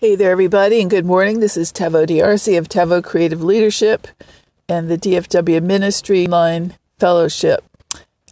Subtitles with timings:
[0.00, 1.40] Hey there, everybody, and good morning.
[1.40, 4.06] This is Tevo D'Arcy of Tevo Creative Leadership
[4.68, 7.64] and the DFW Ministry Online Fellowship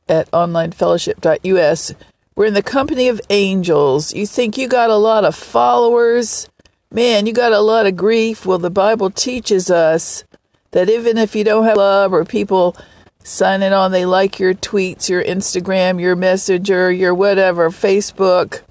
[0.08, 1.94] at onlinefellowship.us.
[2.36, 4.14] We're in the company of angels.
[4.14, 6.48] You think you got a lot of followers?
[6.92, 8.46] Man, you got a lot of grief.
[8.46, 10.22] Well, the Bible teaches us
[10.70, 12.76] that even if you don't have love or people
[13.24, 18.62] signing on, they like your tweets, your Instagram, your messenger, your whatever, Facebook,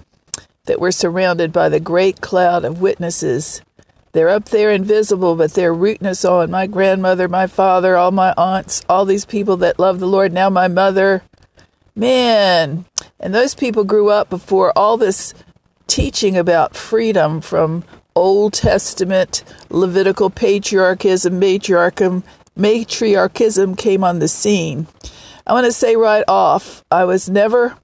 [0.66, 3.62] that we're surrounded by the great cloud of witnesses.
[4.12, 6.50] They're up there invisible, but they're rooting us on.
[6.50, 10.48] My grandmother, my father, all my aunts, all these people that love the Lord, now
[10.48, 11.22] my mother.
[11.94, 12.84] Man,
[13.18, 15.34] and those people grew up before all this
[15.86, 22.22] teaching about freedom from Old Testament Levitical patriarchism, matriarchism,
[22.58, 24.86] matriarchism came on the scene.
[25.46, 27.76] I want to say right off, I was never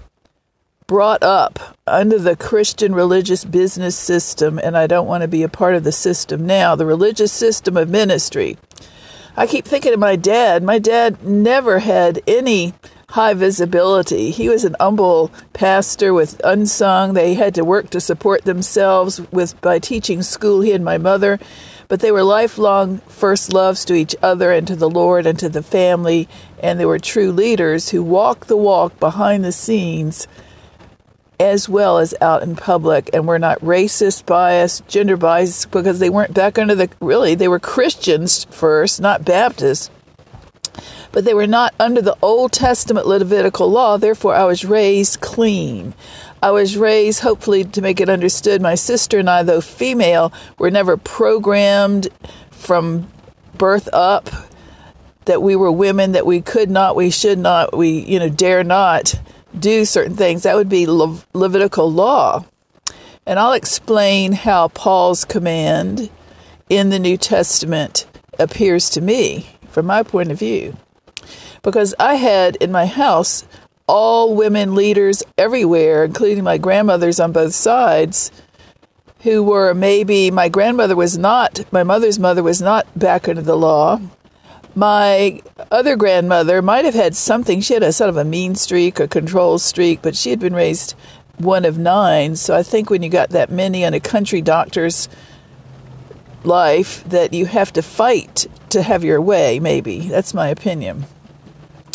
[0.93, 5.49] brought up under the Christian religious business system, and I don't want to be a
[5.49, 8.59] part of the system now, the religious system of ministry.
[9.35, 10.63] I keep thinking of my dad.
[10.63, 12.75] My dad never had any
[13.09, 14.31] high visibility.
[14.33, 17.15] He was an humble pastor with unsung.
[17.15, 20.61] They had to work to support themselves with by teaching school.
[20.61, 21.41] He and my mother,
[21.89, 25.49] but they were lifelong first loves to each other and to the Lord and to
[25.49, 26.29] the family,
[26.63, 30.29] and they were true leaders who walked the walk behind the scenes
[31.43, 33.11] as well as out in public.
[33.13, 37.49] And we're not racist biased gender biased because they weren't back under the really they
[37.49, 39.91] were christians first not baptists.
[41.11, 43.97] But they were not under the old testament levitical law.
[43.97, 45.95] Therefore i was raised clean.
[46.43, 50.71] I was raised hopefully to make it understood my sister and i though female were
[50.71, 52.09] never programmed
[52.51, 53.09] from
[53.59, 54.31] birth up
[55.25, 58.65] that we were women that we could not we should not we you know dare
[58.65, 59.15] not
[59.59, 60.43] do certain things.
[60.43, 62.45] That would be Le- Levitical law.
[63.27, 66.11] And I'll explain how Paul's command
[66.69, 68.07] in the New Testament
[68.39, 70.77] appears to me from my point of view.
[71.63, 73.45] Because I had in my house
[73.87, 78.33] all women leaders everywhere, including my grandmothers on both sides,
[79.21, 83.57] who were maybe my grandmother was not, my mother's mother was not back under the
[83.57, 84.01] law,
[84.75, 85.41] my
[85.71, 87.61] other grandmother might have had something.
[87.61, 90.55] She had a sort of a mean streak, a control streak, but she had been
[90.55, 90.95] raised
[91.39, 92.37] one of nine.
[92.37, 95.09] So I think when you got that many in a country doctor's
[96.45, 100.09] life, that you have to fight to have your way, maybe.
[100.09, 101.05] That's my opinion.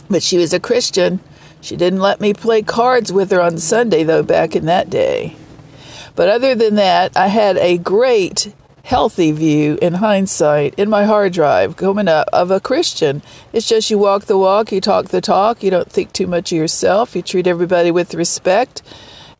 [0.09, 1.19] But she was a Christian.
[1.61, 5.35] She didn't let me play cards with her on Sunday, though, back in that day.
[6.15, 8.53] But other than that, I had a great
[8.87, 13.21] healthy view in hindsight in my hard drive coming up of a Christian.
[13.51, 16.53] It's just you walk the walk, you talk the talk, you don't think too much
[16.53, 18.81] of yourself, you treat everybody with respect.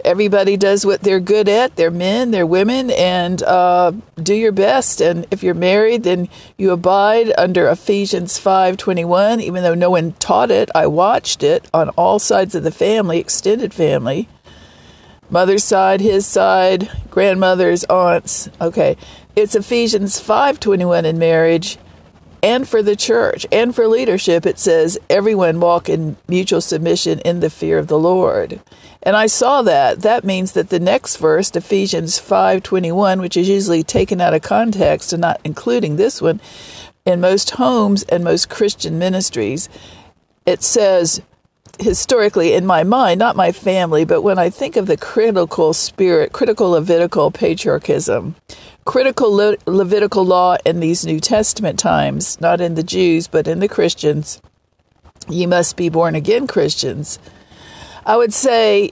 [0.04, 1.78] Everybody does what they're good at.
[1.78, 5.02] They're men, they're women, and uh, do your best.
[5.02, 9.42] And if you're married, then you abide under Ephesians five twenty one.
[9.42, 13.18] Even though no one taught it, I watched it on all sides of the family,
[13.18, 14.30] extended family
[15.30, 18.50] mother's side, his side, grandmother's, aunts.
[18.62, 18.98] Okay.
[19.36, 21.78] It's Ephesians 5:21 in marriage
[22.44, 27.40] and for the church and for leadership it says everyone walk in mutual submission in
[27.40, 28.60] the fear of the Lord.
[29.04, 33.84] And I saw that that means that the next verse Ephesians 5:21 which is usually
[33.84, 36.40] taken out of context and not including this one
[37.06, 39.70] in most homes and most Christian ministries
[40.46, 41.22] it says
[41.80, 46.34] historically in my mind, not my family, but when I think of the critical spirit,
[46.34, 48.36] critical Levitical patriarchism,
[48.86, 53.60] critical Le- Levitical law in these New Testament times, not in the Jews, but in
[53.60, 54.42] the Christians,
[55.30, 57.20] you must be born again Christians.
[58.06, 58.92] I would say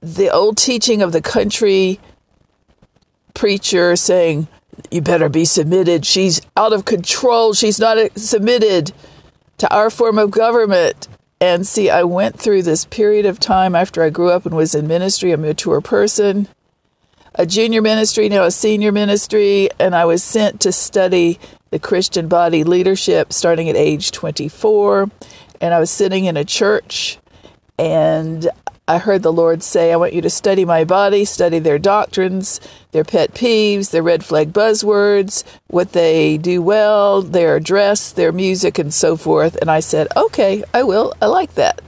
[0.00, 2.00] the old teaching of the country
[3.34, 4.48] preacher saying,
[4.90, 6.04] you better be submitted.
[6.04, 7.54] She's out of control.
[7.54, 8.92] She's not submitted
[9.58, 11.08] to our form of government.
[11.40, 14.74] And see, I went through this period of time after I grew up and was
[14.74, 16.48] in ministry, a mature person,
[17.34, 21.38] a junior ministry, now a senior ministry, and I was sent to study
[21.70, 25.10] the Christian body leadership starting at age 24.
[25.60, 27.18] And I was sitting in a church,
[27.78, 28.48] and
[28.88, 32.60] I heard the Lord say, I want you to study my body, study their doctrines,
[32.92, 38.78] their pet peeves, their red flag buzzwords, what they do well, their dress, their music,
[38.78, 39.56] and so forth.
[39.56, 41.12] And I said, Okay, I will.
[41.20, 41.80] I like that.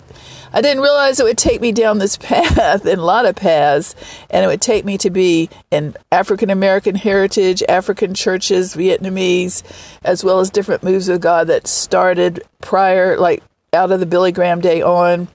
[0.53, 3.95] I didn't realize it would take me down this path and a lot of paths,
[4.29, 9.63] and it would take me to be in African American heritage, African churches, Vietnamese,
[10.03, 14.33] as well as different moves of God that started prior, like out of the Billy
[14.33, 15.29] Graham day on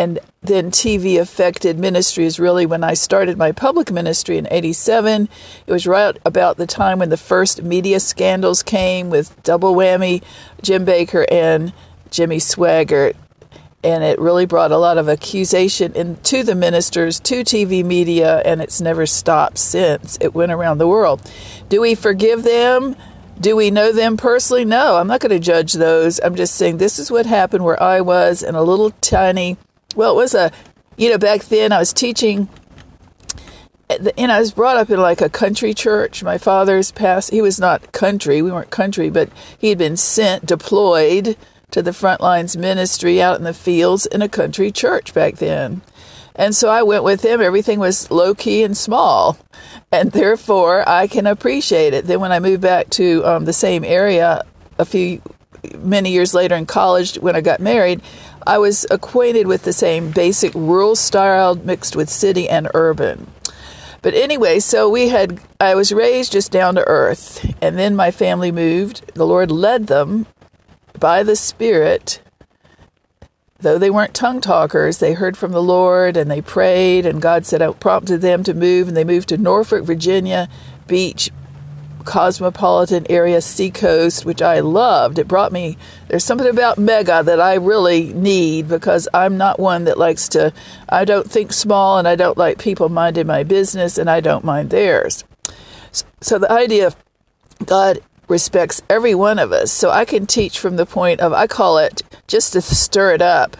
[0.00, 5.28] and then TV affected ministry is really when I started my public ministry in 87.
[5.66, 10.22] It was right about the time when the first media scandals came with double whammy,
[10.62, 11.74] Jim Bakker and
[12.10, 13.14] Jimmy Swaggart.
[13.84, 18.62] And it really brought a lot of accusation into the ministers, to TV media, and
[18.62, 20.16] it's never stopped since.
[20.22, 21.20] It went around the world.
[21.68, 22.96] Do we forgive them?
[23.38, 24.64] Do we know them personally?
[24.64, 26.20] No, I'm not going to judge those.
[26.20, 29.58] I'm just saying this is what happened where I was in a little tiny
[29.96, 30.50] well, it was a,
[30.96, 32.48] you know, back then I was teaching,
[33.88, 36.22] and I was brought up in like a country church.
[36.22, 39.28] My father's past, he was not country, we weren't country, but
[39.58, 41.36] he had been sent, deployed
[41.70, 45.82] to the front lines ministry out in the fields in a country church back then.
[46.34, 47.40] And so I went with him.
[47.40, 49.36] Everything was low key and small.
[49.92, 52.06] And therefore, I can appreciate it.
[52.06, 54.42] Then, when I moved back to um, the same area
[54.78, 55.20] a few,
[55.78, 58.00] many years later in college, when I got married,
[58.50, 63.30] I was acquainted with the same basic rural style mixed with city and urban.
[64.02, 68.10] But anyway, so we had, I was raised just down to earth, and then my
[68.10, 69.14] family moved.
[69.14, 70.26] The Lord led them
[70.98, 72.22] by the Spirit.
[73.60, 77.46] Though they weren't tongue talkers, they heard from the Lord and they prayed, and God
[77.46, 80.48] said, I prompted them to move, and they moved to Norfolk, Virginia
[80.88, 81.30] Beach,
[82.04, 85.18] cosmopolitan area, seacoast, which I loved.
[85.18, 85.76] It brought me,
[86.08, 90.52] there's something about mega that I really need because I'm not one that likes to,
[90.88, 94.44] I don't think small and I don't like people minding my business and I don't
[94.44, 95.24] mind theirs.
[96.20, 96.96] So the idea of
[97.64, 99.72] God respects every one of us.
[99.72, 103.22] So I can teach from the point of, I call it just to stir it
[103.22, 103.56] up.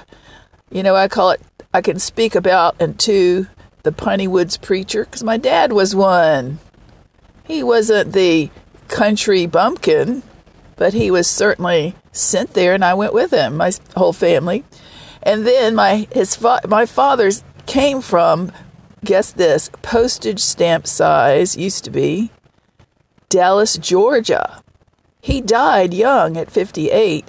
[0.71, 1.41] You know, I call it,
[1.75, 3.47] I can speak about and to
[3.83, 6.59] the Piney Woods preacher because my dad was one.
[7.51, 8.49] He wasn't the
[8.87, 10.23] country bumpkin,
[10.77, 14.63] but he was certainly sent there, and I went with him, my whole family.
[15.21, 18.53] And then my his fa- my father's came from,
[19.05, 22.31] guess this, postage stamp size used to be,
[23.29, 24.63] Dallas, Georgia.
[25.21, 27.27] He died young at 58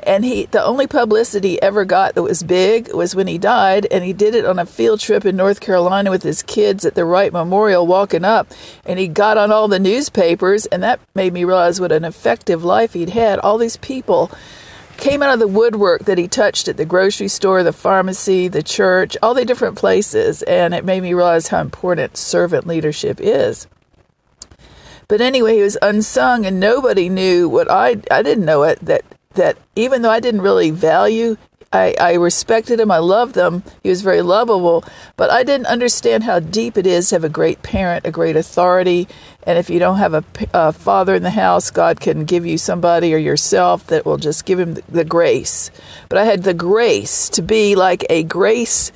[0.00, 3.86] and he the only publicity he ever got that was big was when he died
[3.90, 6.94] and he did it on a field trip in North Carolina with his kids at
[6.94, 8.52] the Wright Memorial walking up.
[8.84, 12.64] And he got on all the newspapers and that made me realize what an effective
[12.64, 13.38] life he'd had.
[13.38, 14.30] All these people
[14.96, 18.62] came out of the woodwork that he touched at the grocery store the pharmacy the
[18.62, 23.66] church all the different places and it made me realize how important servant leadership is.
[25.06, 29.04] But anyway, he was unsung, and nobody knew what I I didn't know it that
[29.34, 31.36] that even though I didn't really value,
[31.74, 34.84] I, I respected him, I loved him, he was very lovable,
[35.16, 38.36] but I didn't understand how deep it is to have a great parent, a great
[38.36, 39.08] authority.
[39.42, 42.58] And if you don't have a, a father in the house, God can give you
[42.58, 45.72] somebody or yourself that will just give him the, the grace.
[46.08, 48.92] But I had the grace to be like a grace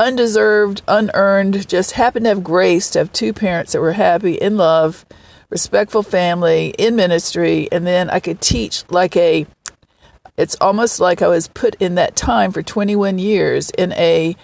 [0.00, 4.56] undeserved, unearned, just happened to have grace to have two parents that were happy, in
[4.56, 5.06] love,
[5.48, 9.46] respectful family, in ministry, and then I could teach like a
[10.36, 14.36] it's almost like I was put in that time for 21 years in a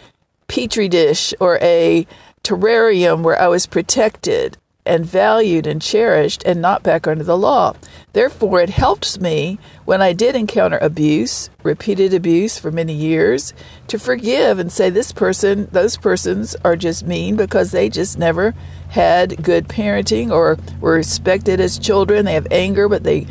[0.48, 2.06] petri dish or a
[2.42, 7.74] terrarium where I was protected and valued and cherished and not back under the law.
[8.12, 13.54] Therefore, it helped me when I did encounter abuse, repeated abuse for many years,
[13.86, 18.54] to forgive and say, this person, those persons are just mean because they just never
[18.88, 22.24] had good parenting or were respected as children.
[22.24, 23.26] They have anger, but they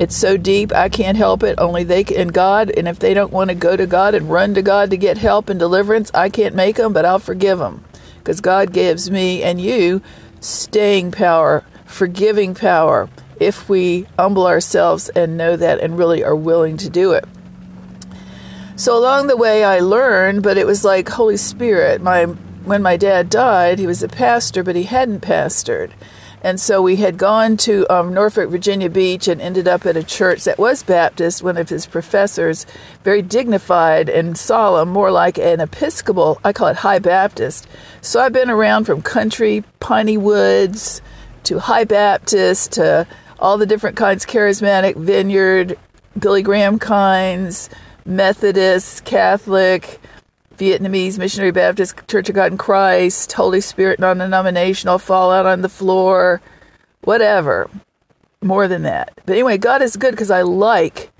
[0.00, 1.58] it's so deep, I can't help it.
[1.58, 2.70] Only they can, and God.
[2.70, 5.18] And if they don't want to go to God and run to God to get
[5.18, 7.84] help and deliverance, I can't make them, but I'll forgive them.
[8.16, 10.00] Because God gives me and you
[10.40, 16.78] staying power, forgiving power, if we humble ourselves and know that and really are willing
[16.78, 17.26] to do it.
[18.76, 22.00] So along the way, I learned, but it was like Holy Spirit.
[22.00, 25.90] My when my dad died, he was a pastor, but he hadn't pastored.
[26.42, 30.02] And so we had gone to um, Norfolk, Virginia Beach and ended up at a
[30.02, 32.64] church that was Baptist, one of his professors,
[33.04, 37.66] very dignified and solemn, more like an Episcopal, I call it High Baptist.
[38.00, 41.02] So I've been around from country, piney woods,
[41.44, 43.06] to High Baptist, to
[43.38, 45.78] all the different kinds, charismatic, vineyard,
[46.18, 47.70] Billy Graham kinds,
[48.04, 49.99] Methodist, Catholic,
[50.60, 55.62] Vietnamese Missionary Baptist Church of God in Christ, Holy Spirit non denominational, fall out on
[55.62, 56.42] the floor,
[57.00, 57.70] whatever.
[58.42, 59.18] More than that.
[59.24, 61.12] But anyway, God is good because I like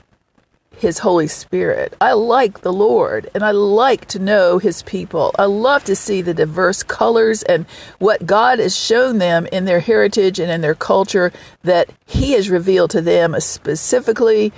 [0.76, 1.96] His Holy Spirit.
[2.02, 5.34] I like the Lord and I like to know His people.
[5.38, 7.64] I love to see the diverse colors and
[7.98, 11.32] what God has shown them in their heritage and in their culture
[11.62, 14.52] that He has revealed to them specifically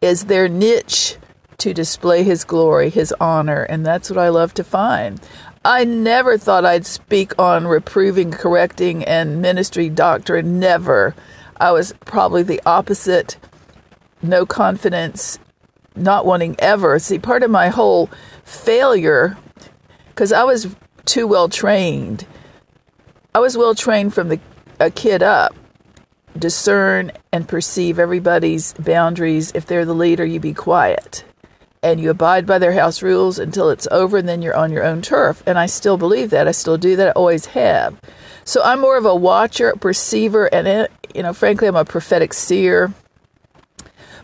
[0.00, 1.16] is their niche
[1.58, 5.20] to display His glory, His honor, and that's what I love to find.
[5.64, 10.60] I never thought I'd speak on reproving, correcting, and ministry doctrine.
[10.60, 11.14] Never.
[11.60, 13.36] I was probably the opposite
[14.22, 15.38] no confidence,
[15.94, 16.98] not wanting ever.
[16.98, 18.08] See, part of my whole
[18.44, 19.36] failure,
[20.08, 20.74] because I was
[21.04, 22.24] too well trained,
[23.34, 24.40] I was well trained from the
[24.80, 25.54] a kid up.
[26.38, 29.50] Discern and perceive everybody's boundaries.
[29.56, 31.24] If they're the leader, you be quiet
[31.92, 34.84] and you abide by their house rules until it's over and then you're on your
[34.84, 35.42] own turf.
[35.46, 36.48] And I still believe that.
[36.48, 37.08] I still do that.
[37.08, 38.00] I always have.
[38.44, 42.32] So I'm more of a watcher, perceiver, and, uh, you know, frankly, I'm a prophetic
[42.32, 42.92] seer.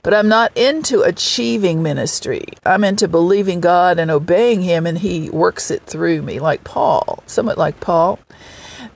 [0.02, 2.44] But I'm not into achieving ministry.
[2.64, 7.22] I'm into believing God and obeying Him, and He works it through me, like Paul,
[7.26, 8.18] somewhat like Paul.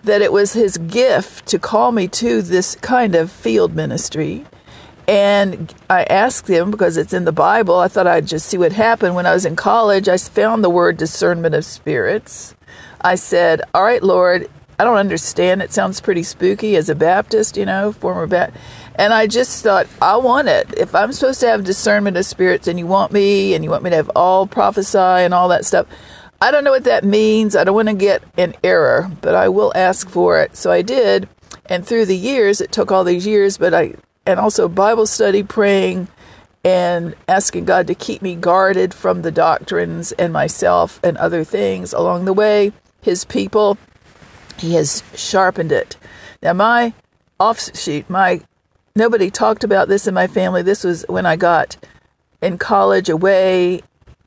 [0.05, 4.45] That it was His gift to call me to this kind of field ministry
[5.09, 7.79] and I asked him because it's in the Bible.
[7.79, 9.15] I thought I'd just see what happened.
[9.15, 12.55] When I was in college, I found the word discernment of spirits.
[13.01, 15.63] I said, All right, Lord, I don't understand.
[15.63, 18.63] It sounds pretty spooky as a Baptist, you know, former Baptist.
[18.97, 20.75] And I just thought, I want it.
[20.77, 23.85] If I'm supposed to have discernment of spirits and you want me and you want
[23.85, 25.87] me to have all prophesy and all that stuff,
[26.43, 27.57] I don't know what that means.
[27.57, 30.55] I don't want to get an error, but I will ask for it.
[30.55, 31.29] So I did.
[31.67, 33.95] And through the years, it took all these years, but I
[34.29, 36.07] and also Bible study, praying,
[36.63, 41.95] and asking God to keep me guarded from the doctrines and myself and other things
[41.95, 42.73] along the way.
[43.01, 43.79] His people,
[44.59, 45.97] He has sharpened it.
[46.43, 46.93] Now, my
[47.41, 48.43] offshoot, my
[48.95, 50.61] nobody talked about this in my family.
[50.61, 51.79] This was when I got
[52.43, 53.81] in college away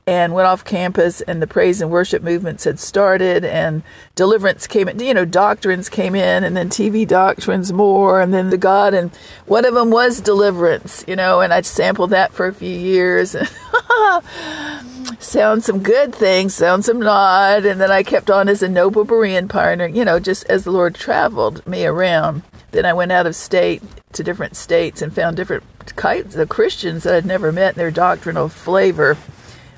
[0.06, 3.82] and went off campus and the praise and worship movements had started and
[4.16, 8.50] deliverance came in you know doctrines came in and then tv doctrines more and then
[8.50, 9.12] the god and
[9.46, 13.36] one of them was deliverance you know and i sampled that for a few years
[15.20, 19.06] sound some good things sound some not and then i kept on as a noble
[19.06, 22.42] berean partner you know just as the lord traveled me around.
[22.72, 23.82] Then i went out of state
[24.14, 25.62] to different states and found different
[26.02, 29.16] of christians that i'd never met in their doctrinal flavor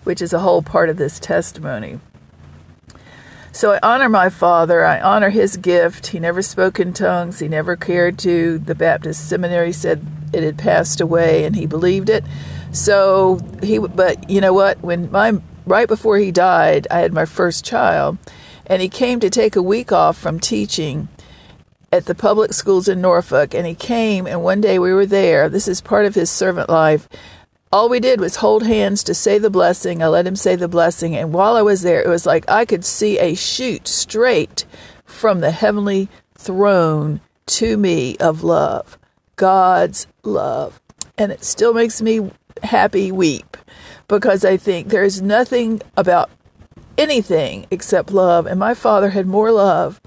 [0.04, 1.98] which is a whole part of this testimony.
[3.54, 4.84] So I honor my father.
[4.84, 6.08] I honor his gift.
[6.08, 7.38] He never spoke in tongues.
[7.38, 8.58] He never cared to.
[8.58, 12.24] The Baptist seminary said it had passed away, and he believed it.
[12.72, 14.82] So he, but you know what?
[14.82, 18.18] When my right before he died, I had my first child,
[18.66, 21.06] and he came to take a week off from teaching
[21.92, 23.54] at the public schools in Norfolk.
[23.54, 25.48] And he came, and one day we were there.
[25.48, 27.08] This is part of his servant life
[27.74, 30.00] all we did was hold hands to say the blessing.
[30.00, 31.16] I let him say the blessing.
[31.16, 34.64] And while I was there, it was like I could see a shoot straight
[35.04, 38.96] from the heavenly throne to me of love,
[39.34, 40.80] God's love.
[41.18, 42.30] And it still makes me
[42.62, 43.56] happy weep
[44.06, 46.30] because I think there's nothing about
[46.96, 48.46] anything except love.
[48.46, 50.00] And my father had more love.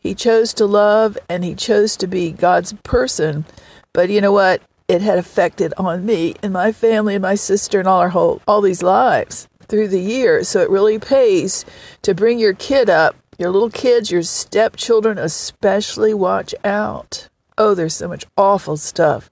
[0.00, 3.46] He chose to love and he chose to be God's person.
[3.92, 4.62] But you know what?
[4.88, 8.42] It had affected on me and my family and my sister and all our whole
[8.46, 10.48] all these lives through the years.
[10.48, 11.64] So it really pays
[12.02, 17.28] to bring your kid up, your little kids, your stepchildren especially watch out.
[17.56, 19.30] Oh, there's so much awful stuff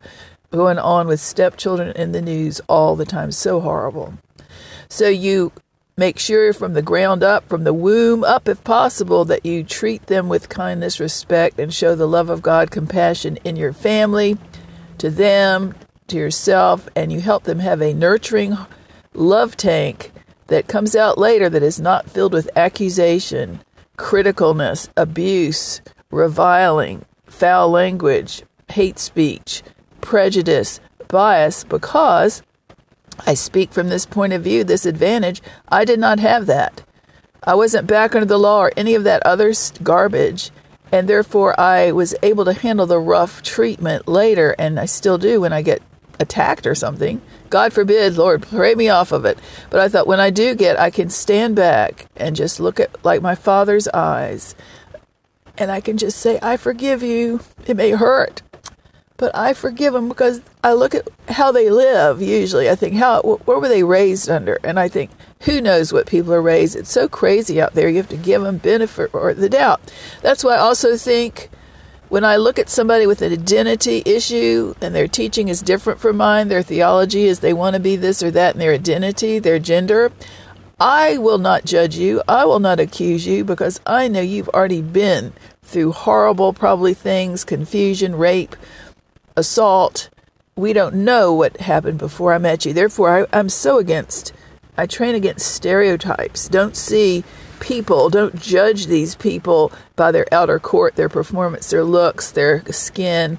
[0.50, 3.32] going on with stepchildren in the news all the time.
[3.32, 4.14] So horrible.
[4.88, 5.52] So you
[5.96, 10.06] make sure from the ground up, from the womb up, if possible, that you treat
[10.06, 14.38] them with kindness, respect, and show the love of God, compassion in your family
[15.02, 15.74] to them,
[16.06, 18.56] to yourself, and you help them have a nurturing
[19.14, 20.12] love tank
[20.46, 23.60] that comes out later that is not filled with accusation,
[23.98, 25.80] criticalness, abuse,
[26.12, 29.64] reviling, foul language, hate speech,
[30.00, 30.78] prejudice,
[31.08, 32.44] bias, because
[33.26, 36.84] I speak from this point of view, this advantage, I did not have that.
[37.42, 40.52] I wasn't back under the law or any of that other garbage
[40.92, 45.40] and therefore I was able to handle the rough treatment later, and I still do
[45.40, 45.82] when I get
[46.20, 47.20] attacked or something.
[47.50, 49.38] God forbid, Lord, pray me off of it.
[49.70, 53.04] But I thought when I do get, I can stand back and just look at
[53.04, 54.54] like my father's eyes,
[55.58, 57.40] and I can just say, I forgive you.
[57.66, 58.42] It may hurt,
[59.22, 62.20] but I forgive them because I look at how they live.
[62.20, 65.12] Usually, I think how what were they raised under, and I think
[65.42, 66.74] who knows what people are raised.
[66.74, 67.88] It's so crazy out there.
[67.88, 69.80] You have to give them benefit or the doubt.
[70.22, 71.50] That's why I also think
[72.08, 76.16] when I look at somebody with an identity issue and their teaching is different from
[76.16, 79.60] mine, their theology is they want to be this or that, and their identity, their
[79.60, 80.10] gender.
[80.80, 82.24] I will not judge you.
[82.26, 87.44] I will not accuse you because I know you've already been through horrible, probably things
[87.44, 88.56] confusion, rape,
[89.36, 90.10] assault,
[90.56, 92.72] we don't know what happened before I met you.
[92.72, 94.32] Therefore, I, I'm so against,
[94.76, 96.48] I train against stereotypes.
[96.48, 97.24] Don't see
[97.60, 103.38] people, don't judge these people by their outer court, their performance, their looks, their skin,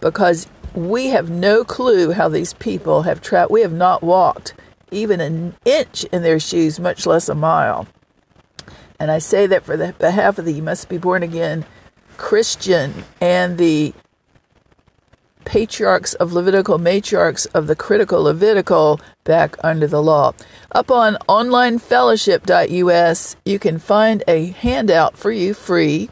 [0.00, 3.52] because we have no clue how these people have traveled.
[3.52, 4.54] We have not walked
[4.90, 7.86] even an inch in their shoes, much less a mile.
[8.98, 11.64] And I say that for the behalf of the you must be born again
[12.16, 13.92] Christian and the
[15.44, 20.32] patriarchs of Levitical, matriarchs of the critical Levitical back under the law.
[20.72, 26.10] Up on onlinefellowship.us, you can find a handout for you free.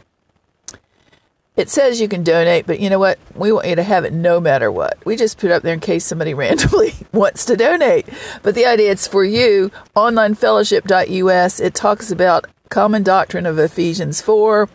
[1.55, 3.19] It says you can donate, but you know what?
[3.35, 4.97] We want you to have it no matter what.
[5.05, 8.07] We just put it up there in case somebody randomly wants to donate.
[8.41, 9.71] But the idea it's for you.
[9.95, 11.59] Onlinefellowship.us.
[11.59, 14.67] It talks about common doctrine of Ephesians 4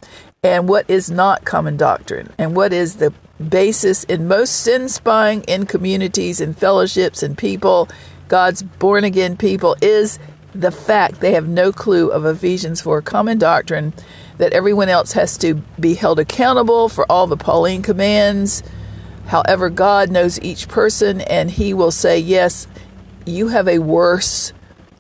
[0.45, 3.13] and what is not common doctrine and what is the
[3.47, 7.89] basis in most sin spying in communities and fellowships and people,
[8.29, 10.19] God's born again people, is
[10.55, 13.93] the fact they have no clue of Ephesians 4 common doctrine,
[14.39, 18.63] that everyone else has to be held accountable for all the Pauline commands.
[19.27, 22.67] However, God knows each person, and He will say, Yes,
[23.27, 24.53] you have a worse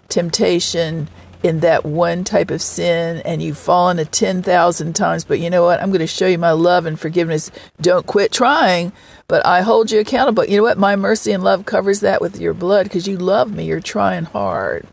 [0.09, 1.09] temptation
[1.43, 5.63] in that one type of sin and you've fallen a 10,000 times, but you know
[5.63, 5.81] what?
[5.81, 7.51] I'm going to show you my love and forgiveness.
[7.81, 8.93] Don't quit trying,
[9.29, 10.45] but I hold you accountable.
[10.45, 10.79] You know what?
[10.79, 13.65] My mercy and love covers that with your blood because you love me.
[13.65, 14.87] You're trying hard.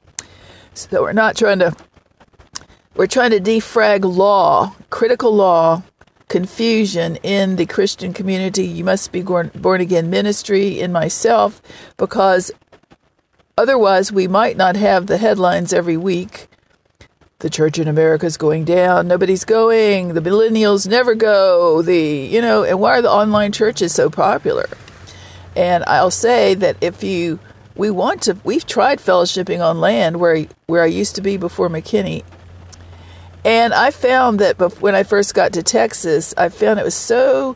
[0.73, 1.75] So we're not trying to,
[2.95, 5.83] we're trying to defrag law, critical law,
[6.27, 8.65] confusion in the Christian community.
[8.65, 11.61] You must be born, born again ministry in myself
[11.97, 12.51] because
[13.57, 16.47] Otherwise, we might not have the headlines every week.
[17.39, 19.07] The church in America is going down.
[19.07, 20.13] Nobody's going.
[20.13, 21.81] The millennials never go.
[21.81, 24.67] The, you know, and why are the online churches so popular?
[25.55, 27.39] And I'll say that if you,
[27.75, 31.69] we want to, we've tried fellowshipping on land where, where I used to be before
[31.69, 32.23] McKinney.
[33.45, 37.55] And I found that when I first got to Texas, I found it was so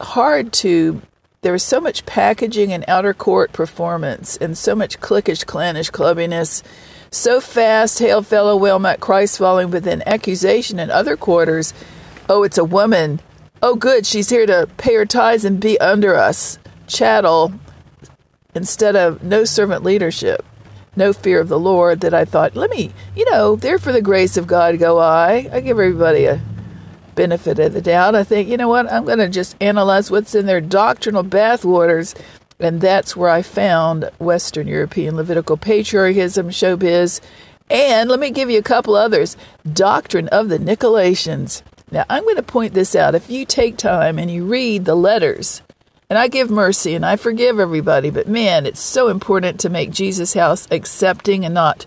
[0.00, 1.00] hard to
[1.42, 6.62] there was so much packaging and outer court performance and so much cliquish, clannish clubbiness.
[7.10, 11.72] So fast, hail fellow, well met, Christ following, but then accusation in other quarters.
[12.28, 13.20] Oh, it's a woman.
[13.62, 16.58] Oh, good, she's here to pay her tithes and be under us.
[16.86, 17.52] Chattel
[18.54, 20.44] instead of no servant leadership,
[20.96, 22.00] no fear of the Lord.
[22.00, 25.48] That I thought, let me, you know, there for the grace of God go I.
[25.52, 26.40] I give everybody a
[27.16, 28.14] benefit of the doubt.
[28.14, 32.14] I think, you know what, I'm going to just analyze what's in their doctrinal bathwaters.
[32.60, 37.20] And that's where I found Western European Levitical patriarchism, showbiz.
[37.68, 39.36] And let me give you a couple others
[39.70, 41.62] Doctrine of the Nicolaitans.
[41.90, 43.14] Now, I'm going to point this out.
[43.14, 45.62] If you take time and you read the letters,
[46.08, 49.90] and I give mercy and I forgive everybody, but man, it's so important to make
[49.90, 51.86] Jesus' house accepting and not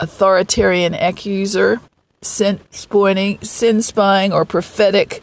[0.00, 1.80] authoritarian accuser
[2.22, 5.22] sin spying, sin spying, or prophetic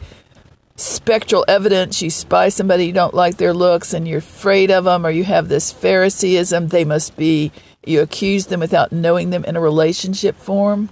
[0.76, 2.02] spectral evidence.
[2.02, 5.24] You spy somebody you don't like their looks, and you're afraid of them, or you
[5.24, 6.68] have this Phariseeism.
[6.68, 7.52] They must be.
[7.84, 10.88] You accuse them without knowing them in a relationship form.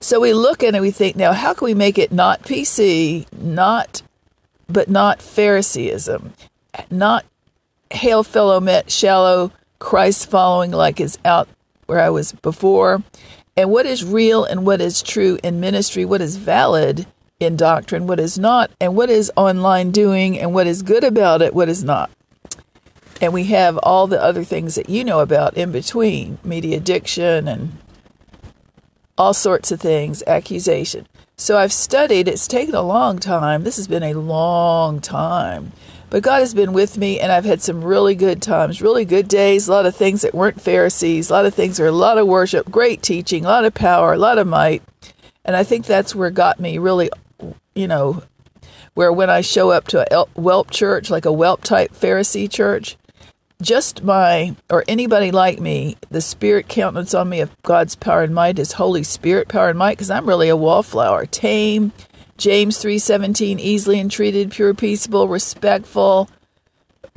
[0.00, 2.42] So we look at it and we think, now how can we make it not
[2.42, 4.02] PC, not,
[4.68, 6.32] but not Phariseeism,
[6.90, 7.24] not
[7.90, 11.48] hail fellow met shallow Christ following like is out
[11.86, 13.02] where I was before,
[13.56, 17.06] and what is real and what is true in ministry, what is valid
[17.40, 21.42] in doctrine, what is not, and what is online doing, and what is good about
[21.42, 22.10] it, what is not.
[23.20, 27.48] And we have all the other things that you know about in between media addiction
[27.48, 27.78] and
[29.16, 31.06] all sorts of things, accusation.
[31.36, 33.64] So I've studied, it's taken a long time.
[33.64, 35.72] This has been a long time
[36.14, 39.26] but God has been with me, and I've had some really good times, really good
[39.26, 42.18] days, a lot of things that weren't Pharisees, a lot of things were a lot
[42.18, 44.84] of worship, great teaching, a lot of power, a lot of might.
[45.44, 47.10] And I think that's where got me really,
[47.74, 48.22] you know,
[48.94, 52.96] where when I show up to a whelp church, like a whelp type Pharisee church,
[53.60, 58.32] just my, or anybody like me, the spirit countenance on me of God's power and
[58.32, 61.90] might is Holy Spirit power and might, because I'm really a wallflower, tame,
[62.36, 66.28] James 3:17 easily entreated, pure, peaceable, respectful.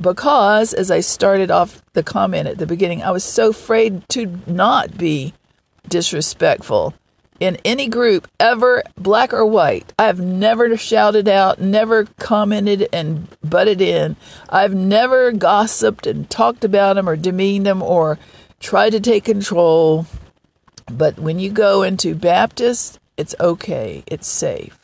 [0.00, 4.40] Because as I started off the comment at the beginning, I was so afraid to
[4.46, 5.34] not be
[5.88, 6.94] disrespectful
[7.40, 9.92] in any group ever black or white.
[9.98, 14.16] I have never shouted out, never commented and butted in.
[14.48, 18.18] I've never gossiped and talked about them or demeaned them or
[18.60, 20.06] tried to take control.
[20.90, 24.04] But when you go into Baptist, it's okay.
[24.06, 24.77] It's safe.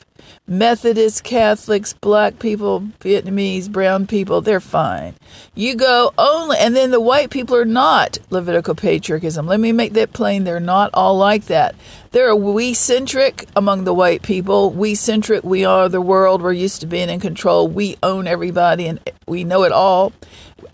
[0.46, 5.14] Methodists, Catholics, black people, Vietnamese, brown people, they're fine.
[5.54, 9.46] You go only, and then the white people are not Levitical patriarchism.
[9.46, 10.44] Let me make that plain.
[10.44, 11.74] They're not all like that.
[12.10, 14.70] They're we centric among the white people.
[14.70, 16.42] We centric, we are the world.
[16.42, 17.66] We're used to being in control.
[17.66, 20.12] We own everybody and we know it all.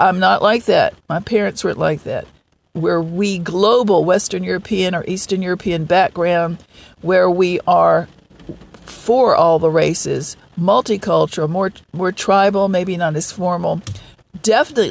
[0.01, 0.95] I'm not like that.
[1.09, 2.27] My parents weren't like that.
[2.75, 6.59] We're we global, Western European or Eastern European background,
[7.03, 8.09] where we are
[8.91, 13.83] for all the races, multicultural, more more tribal, maybe not as formal.
[14.43, 14.91] Definitely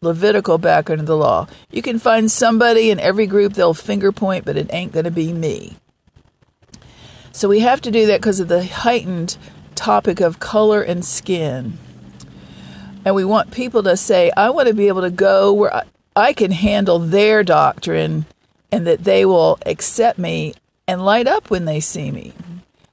[0.00, 1.48] Levitical background of the law.
[1.70, 5.10] You can find somebody in every group they'll finger point, but it ain't going to
[5.10, 5.76] be me.
[7.32, 9.36] So we have to do that because of the heightened
[9.74, 11.78] topic of color and skin.
[13.04, 15.82] And we want people to say, I want to be able to go where I,
[16.14, 18.26] I can handle their doctrine
[18.72, 20.54] and that they will accept me
[20.88, 22.32] and light up when they see me.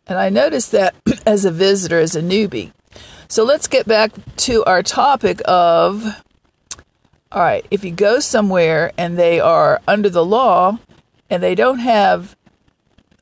[0.07, 2.71] And I noticed that as a visitor, as a newbie.
[3.27, 6.21] So let's get back to our topic of
[7.33, 10.77] all right, if you go somewhere and they are under the law
[11.31, 12.35] and they don't have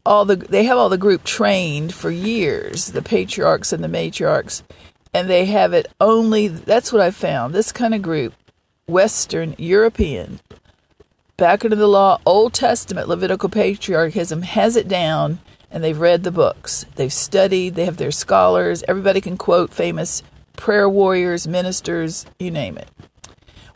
[0.05, 4.63] all the they have all the group trained for years, the patriarchs and the matriarchs,
[5.13, 7.53] and they have it only that's what I found.
[7.53, 8.33] This kind of group,
[8.85, 10.41] Western European,
[11.37, 15.39] back into the law, Old Testament Levitical patriarchism has it down
[15.71, 16.85] and they've read the books.
[16.95, 18.83] They've studied, they have their scholars.
[18.87, 20.21] Everybody can quote famous
[20.55, 22.89] prayer warriors, ministers, you name it.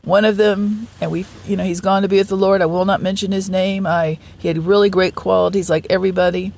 [0.03, 2.61] One of them, and we, you know, he's gone to be with the Lord.
[2.61, 3.87] I will not mention his name.
[3.87, 6.53] I he had really great qualities, like everybody,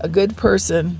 [0.00, 0.98] a good person.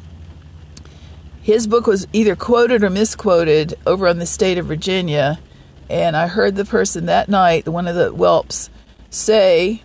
[1.42, 5.40] His book was either quoted or misquoted over on the state of Virginia,
[5.88, 8.70] and I heard the person that night, one of the whelps,
[9.08, 9.82] say,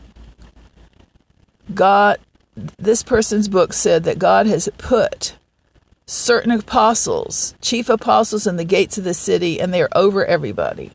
[1.74, 2.20] God,
[2.56, 5.36] this person's book said that God has put
[6.06, 10.92] certain apostles, chief apostles, in the gates of the city, and they're over everybody.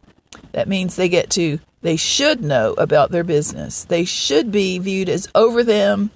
[0.53, 3.85] That means they get to, they should know about their business.
[3.85, 6.11] They should be viewed as over them.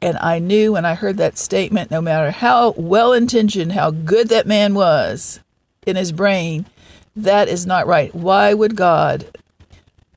[0.00, 4.28] And I knew when I heard that statement, no matter how well intentioned, how good
[4.28, 5.40] that man was
[5.86, 6.66] in his brain,
[7.14, 8.14] that is not right.
[8.14, 9.26] Why would God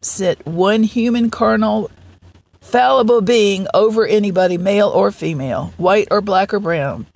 [0.02, 1.90] set one human carnal
[2.70, 7.08] fallible being over anybody, male or female, white or black or brown.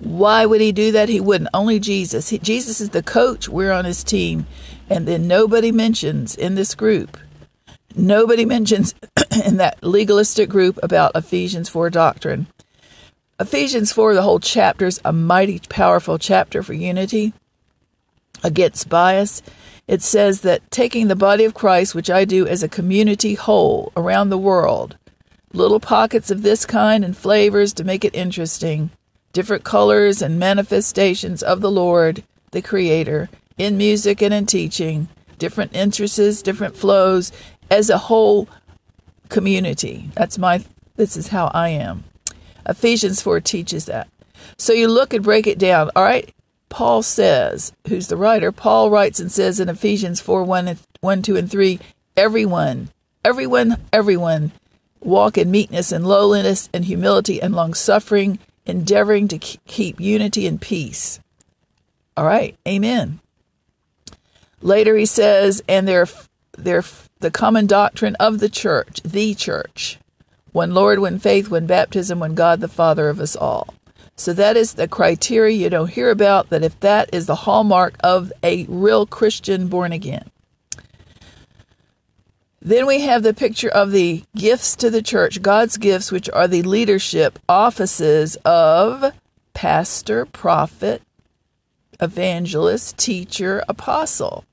[0.00, 1.08] Why would he do that?
[1.08, 1.50] He wouldn't.
[1.54, 2.28] Only Jesus.
[2.28, 3.48] He, Jesus is the coach.
[3.48, 4.46] We're on his team.
[4.88, 7.18] And then nobody mentions in this group,
[7.94, 8.94] nobody mentions
[9.44, 12.46] in that legalistic group about Ephesians 4 doctrine.
[13.40, 17.32] Ephesians 4, the whole chapter, is a mighty powerful chapter for unity
[18.42, 19.42] against bias.
[19.88, 23.90] It says that taking the body of Christ, which I do as a community whole
[23.96, 24.98] around the world,
[25.54, 28.90] little pockets of this kind and flavors to make it interesting,
[29.32, 35.74] different colors and manifestations of the Lord, the Creator, in music and in teaching, different
[35.74, 37.32] interests, different flows,
[37.70, 38.46] as a whole
[39.30, 40.10] community.
[40.14, 40.64] That's my,
[40.96, 42.04] this is how I am.
[42.68, 44.08] Ephesians 4 teaches that.
[44.58, 45.90] So you look and break it down.
[45.96, 46.32] All right,
[46.68, 51.36] Paul says, who's the writer, Paul writes and says in Ephesians 4 1, 1 2,
[51.36, 51.80] and 3,
[52.16, 52.90] everyone,
[53.24, 54.52] everyone, everyone
[55.00, 60.60] walk in meekness and lowliness and humility and long suffering, endeavoring to keep unity and
[60.60, 61.20] peace.
[62.16, 63.20] All right, amen.
[64.60, 66.08] Later he says, and they're,
[66.56, 66.84] they're
[67.20, 69.98] the common doctrine of the church, the church.
[70.52, 73.74] One Lord, one faith, one baptism, one God, the Father of us all.
[74.18, 77.94] So that is the criteria you don't hear about, that if that is the hallmark
[78.00, 80.28] of a real Christian born again.
[82.60, 86.48] Then we have the picture of the gifts to the church, God's gifts, which are
[86.48, 89.14] the leadership offices of
[89.54, 91.00] pastor, prophet,
[92.00, 94.44] evangelist, teacher, apostle.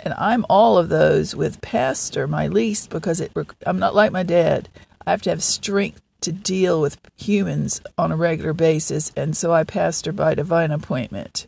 [0.00, 3.32] And I'm all of those with pastor, my least, because it,
[3.66, 4.70] I'm not like my dad.
[5.06, 9.52] I have to have strength to deal with humans on a regular basis, and so
[9.52, 11.46] I pastor by divine appointment.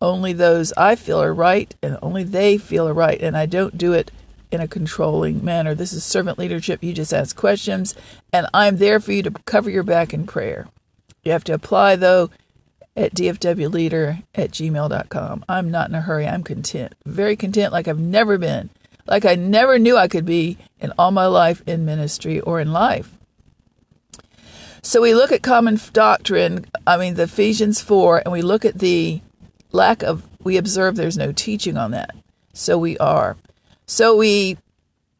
[0.00, 3.78] Only those I feel are right, and only they feel are right, and I don't
[3.78, 4.10] do it
[4.50, 5.74] in a controlling manner.
[5.74, 6.82] This is servant leadership.
[6.82, 7.94] You just ask questions,
[8.32, 10.68] and I'm there for you to cover your back in prayer.
[11.22, 12.30] You have to apply, though,
[12.96, 15.44] at dfwleader at gmail.com.
[15.48, 16.26] I'm not in a hurry.
[16.26, 16.94] I'm content.
[17.04, 18.70] Very content, like I've never been.
[19.06, 22.72] Like I never knew I could be in all my life in ministry or in
[22.72, 23.18] life.
[24.86, 28.80] So we look at common doctrine, I mean, the Ephesians 4, and we look at
[28.80, 29.22] the
[29.72, 32.14] lack of, we observe there's no teaching on that.
[32.52, 33.38] So we are.
[33.86, 34.58] So we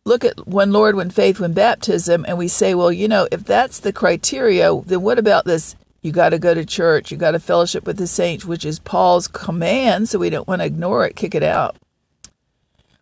[0.04, 3.44] look at one Lord, one faith, one baptism, and we say, well, you know, if
[3.44, 7.10] that's the criteria, then what about this You got to go to church.
[7.10, 10.60] You got to fellowship with the saints, which is Paul's command, so we don't want
[10.60, 11.76] to ignore it, kick it out.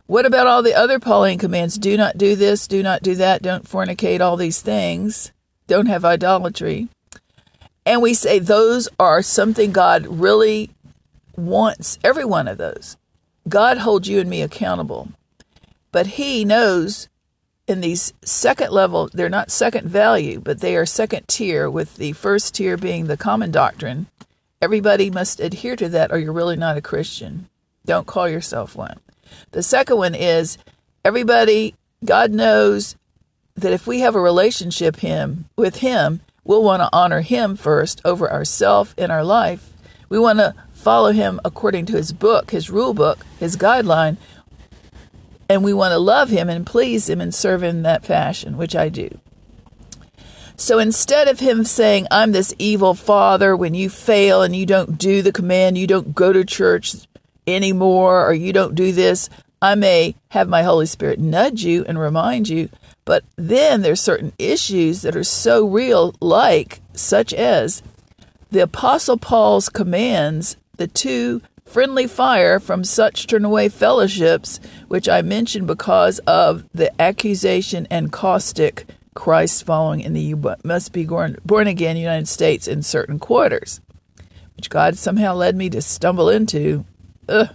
[0.05, 1.77] What about all the other Pauline commands?
[1.77, 5.33] Do not do this, do not do that, don't fornicate, all these things.
[5.73, 6.87] Don't have idolatry.
[7.83, 10.69] And we say those are something God really
[11.35, 12.95] wants, every one of those.
[13.49, 15.07] God holds you and me accountable.
[15.91, 17.09] But He knows
[17.65, 22.13] in these second level, they're not second value, but they are second tier, with the
[22.13, 24.05] first tier being the common doctrine.
[24.61, 27.49] Everybody must adhere to that, or you're really not a Christian.
[27.83, 28.99] Don't call yourself one.
[29.53, 30.59] The second one is
[31.03, 31.73] everybody,
[32.05, 32.95] God knows
[33.55, 38.01] that if we have a relationship him with him, we'll want to honor him first
[38.03, 39.71] over ourself in our life.
[40.09, 44.17] We want to follow him according to his book, his rule book, his guideline,
[45.49, 48.57] and we want to love him and please him and serve him in that fashion,
[48.57, 49.19] which I do.
[50.55, 54.97] So instead of him saying, I'm this evil father, when you fail and you don't
[54.97, 56.95] do the command, you don't go to church
[57.47, 59.29] anymore, or you don't do this,
[59.61, 62.69] I may have my Holy Spirit nudge you and remind you.
[63.05, 67.83] But then there's certain issues that are so real, like such as
[68.51, 75.21] the Apostle Paul's commands, the two friendly fire from such turn away fellowships, which I
[75.21, 78.85] mentioned because of the accusation and caustic
[79.15, 83.81] Christ following in the you must be born, born again United States in certain quarters,
[84.55, 86.85] which God somehow led me to stumble into.
[87.27, 87.49] Ugh.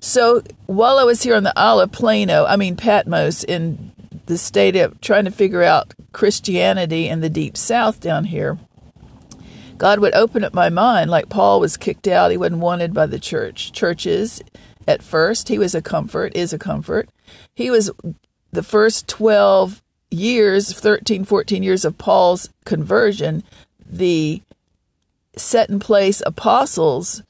[0.00, 3.91] So while I was here on the Isle of Plano, I mean Patmos, in
[4.32, 8.58] the state of trying to figure out Christianity in the deep south down here,
[9.76, 12.30] God would open up my mind like Paul was kicked out.
[12.30, 13.72] He wasn't wanted by the church.
[13.72, 14.42] Churches
[14.88, 17.10] at first, he was a comfort, is a comfort.
[17.54, 17.90] He was
[18.52, 23.44] the first 12 years, 13, 14 years of Paul's conversion,
[23.84, 24.40] the
[25.36, 27.22] set in place apostles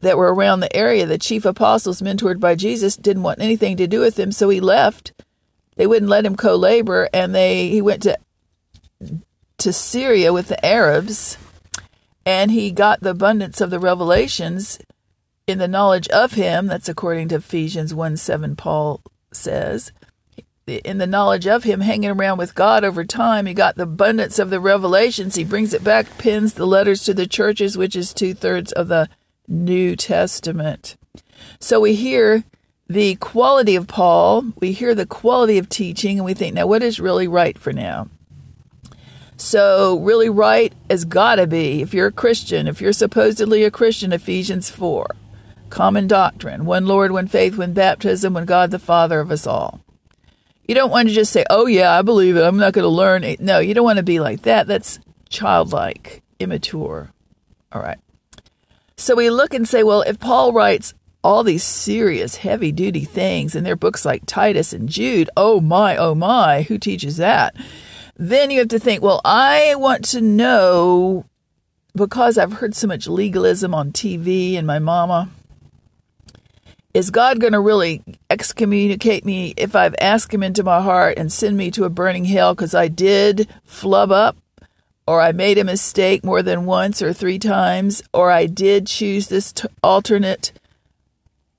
[0.00, 3.86] that were around the area, the chief apostles mentored by Jesus, didn't want anything to
[3.86, 5.12] do with him, so he left.
[5.76, 8.18] They wouldn't let him co-labor, and they he went to
[9.58, 11.38] to Syria with the Arabs
[12.24, 14.78] and he got the abundance of the revelations
[15.46, 16.66] in the knowledge of him.
[16.66, 19.00] That's according to Ephesians 1 7, Paul
[19.32, 19.92] says.
[20.66, 24.38] In the knowledge of him, hanging around with God over time, he got the abundance
[24.38, 25.34] of the revelations.
[25.34, 28.86] He brings it back, pins the letters to the churches, which is two thirds of
[28.86, 29.08] the
[29.48, 30.96] New Testament.
[31.58, 32.44] So we hear
[32.92, 36.82] the quality of Paul, we hear the quality of teaching, and we think, now what
[36.82, 38.08] is really right for now?
[39.36, 43.70] So, really right has got to be, if you're a Christian, if you're supposedly a
[43.70, 45.16] Christian, Ephesians 4.
[45.68, 49.80] Common doctrine one Lord, one faith, one baptism, one God the Father of us all.
[50.68, 52.44] You don't want to just say, oh, yeah, I believe it.
[52.44, 53.40] I'm not going to learn it.
[53.40, 54.66] No, you don't want to be like that.
[54.66, 57.10] That's childlike, immature.
[57.72, 57.98] All right.
[58.96, 60.94] So we look and say, well, if Paul writes
[61.24, 65.96] all these serious, heavy duty things in their books like Titus and Jude, oh my,
[65.96, 67.54] oh my, who teaches that?
[68.16, 71.24] Then you have to think, well, I want to know
[71.94, 75.28] because I've heard so much legalism on TV and my mama.
[76.94, 81.32] Is God going to really excommunicate me if I've asked Him into my heart and
[81.32, 84.36] send me to a burning hell because I did flub up,
[85.06, 89.28] or I made a mistake more than once or three times, or I did choose
[89.28, 90.52] this t- alternate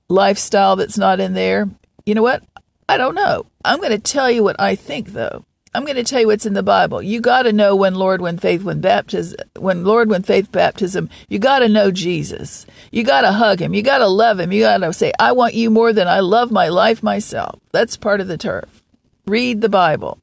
[0.08, 1.68] lifestyle that's not in there?
[2.06, 2.42] You know what?
[2.88, 3.46] I don't know.
[3.64, 5.44] I'm going to tell you what I think, though.
[5.74, 7.02] I'm going to tell you what's in the Bible.
[7.02, 11.10] You got to know when Lord, when faith, when baptism, when Lord, when faith, baptism.
[11.28, 12.64] You got to know Jesus.
[12.92, 13.74] You got to hug him.
[13.74, 14.52] You got to love him.
[14.52, 17.58] You got to say, I want you more than I love my life myself.
[17.72, 18.82] That's part of the turf.
[19.26, 20.20] Read the Bible.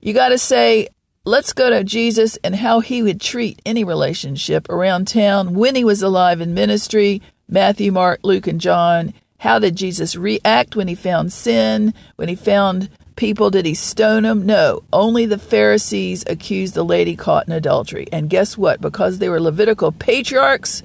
[0.00, 0.88] You got to say,
[1.24, 5.84] let's go to Jesus and how he would treat any relationship around town when he
[5.84, 7.22] was alive in ministry.
[7.48, 9.14] Matthew, Mark, Luke, and John.
[9.38, 13.50] How did Jesus react when he found sin, when he found people?
[13.50, 14.44] Did he stone them?
[14.44, 14.82] No.
[14.92, 18.06] Only the Pharisees accused the lady caught in adultery.
[18.12, 18.80] And guess what?
[18.80, 20.82] Because they were Levitical patriarchs,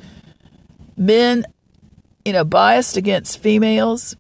[0.96, 1.46] men,
[2.24, 4.16] you know, biased against females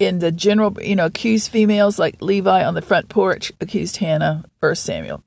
[0.00, 4.44] in the general, you know, accused females like Levi on the front porch accused Hannah,
[4.60, 5.22] First Samuel.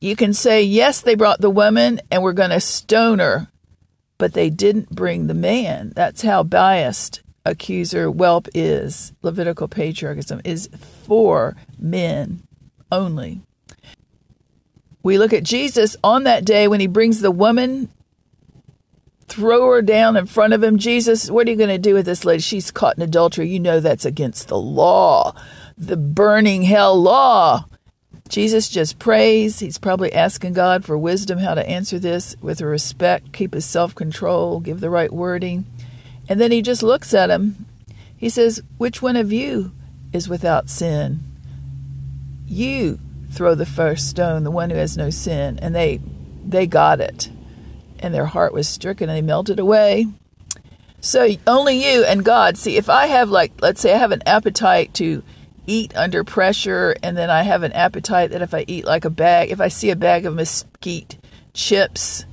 [0.00, 3.48] You can say, yes, they brought the woman and we're going to stone her,
[4.22, 5.92] but they didn't bring the man.
[5.96, 10.68] That's how biased accuser whelp is Levitical patriarchism is
[11.02, 12.44] for men
[12.92, 13.40] only.
[15.02, 17.88] We look at Jesus on that day when he brings the woman,
[19.26, 20.78] throw her down in front of him.
[20.78, 22.42] Jesus, what are you going to do with this lady?
[22.42, 23.48] She's caught in adultery.
[23.48, 25.34] You know that's against the law,
[25.76, 27.64] the burning hell law.
[28.32, 29.58] Jesus just prays.
[29.58, 33.94] He's probably asking God for wisdom how to answer this with respect, keep his self
[33.94, 35.66] control, give the right wording.
[36.30, 37.66] And then he just looks at him.
[38.16, 39.72] He says, Which one of you
[40.14, 41.20] is without sin?
[42.46, 42.98] You
[43.30, 45.58] throw the first stone, the one who has no sin.
[45.58, 46.00] And they
[46.42, 47.28] they got it.
[47.98, 50.06] And their heart was stricken and they melted away.
[51.02, 52.56] So only you and God.
[52.56, 55.22] See, if I have like let's say I have an appetite to
[55.66, 59.10] eat under pressure and then I have an appetite that if I eat like a
[59.10, 61.18] bag, if I see a bag of mesquite
[61.54, 62.24] chips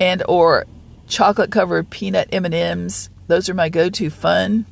[0.00, 0.66] and or
[1.06, 4.66] chocolate covered peanut M&Ms, those are my go-to fun.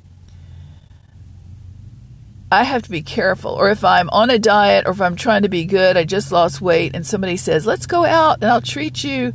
[2.50, 3.52] I have to be careful.
[3.52, 6.30] Or if I'm on a diet or if I'm trying to be good, I just
[6.30, 9.32] lost weight and somebody says, "Let's go out and I'll treat you."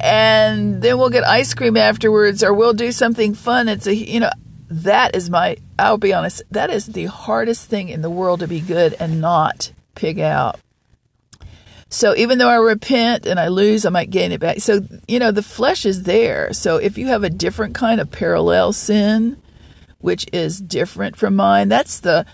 [0.00, 3.68] And then we'll get ice cream afterwards or we'll do something fun.
[3.68, 4.30] It's a you know,
[4.70, 8.48] that is my I'll be honest, that is the hardest thing in the world to
[8.48, 10.60] be good and not pig out.
[11.90, 14.60] So even though I repent and I lose, I might gain it back.
[14.60, 16.52] So, you know, the flesh is there.
[16.52, 19.40] So if you have a different kind of parallel sin,
[19.98, 22.26] which is different from mine, that's the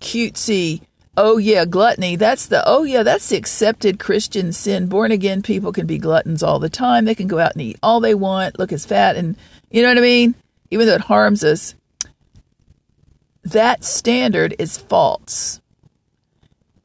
[0.00, 0.82] cutesy,
[1.16, 2.16] oh yeah, gluttony.
[2.16, 4.86] That's the, oh yeah, that's the accepted Christian sin.
[4.86, 7.06] Born again people can be gluttons all the time.
[7.06, 9.34] They can go out and eat all they want, look as fat, and
[9.70, 10.34] you know what I mean?
[10.74, 11.76] Even though it harms us,
[13.44, 15.60] that standard is false.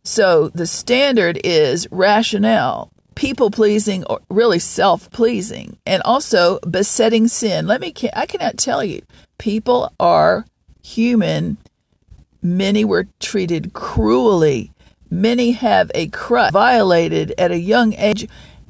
[0.04, 7.66] So the standard is rationale, people pleasing, or really self pleasing, and also besetting sin.
[7.66, 9.02] Let me, I cannot tell you,
[9.40, 10.46] people are
[10.84, 11.58] human.
[12.44, 14.72] Many were treated cruelly.
[15.10, 18.28] Many have a crutch violated at a young age.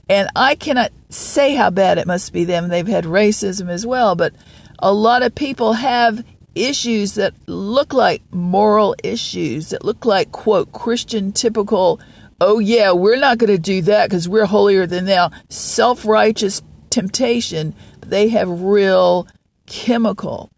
[0.08, 2.70] And I cannot say how bad it must be them.
[2.70, 4.34] They've had racism as well, but
[4.82, 6.24] a lot of people have
[6.56, 12.00] issues that look like moral issues, that look like, quote, Christian typical,
[12.42, 16.62] oh yeah, we're not going to do that because we're holier than thou, self righteous
[16.90, 17.76] temptation.
[18.06, 19.28] They have real
[19.66, 20.50] chemical,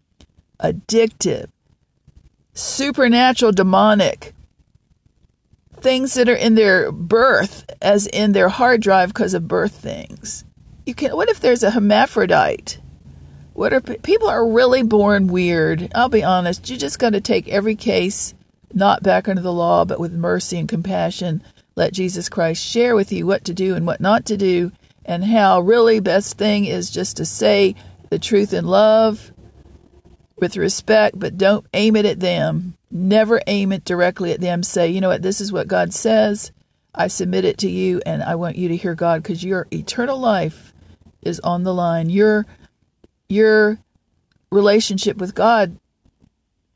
[0.60, 1.50] addictive,
[2.54, 4.34] supernatural, demonic
[5.82, 10.44] things that are in their birth, as in their hard drive because of birth things.
[10.86, 11.14] You can.
[11.14, 12.78] What if there's a hermaphrodite?
[13.54, 15.90] What are people are really born weird?
[15.94, 16.68] I'll be honest.
[16.70, 18.34] You just got to take every case
[18.72, 21.42] not back under the law, but with mercy and compassion.
[21.76, 24.72] Let Jesus Christ share with you what to do and what not to do,
[25.04, 27.74] and how really best thing is just to say
[28.08, 29.32] the truth in love,
[30.36, 32.74] with respect, but don't aim it at them.
[32.90, 34.62] Never aim it directly at them.
[34.62, 36.52] Say, you know what, this is what God says.
[36.94, 40.18] I submit it to you, and I want you to hear God because your eternal
[40.18, 40.74] life
[41.22, 42.10] is on the line.
[42.10, 42.44] Your
[43.32, 43.78] your
[44.50, 45.78] relationship with God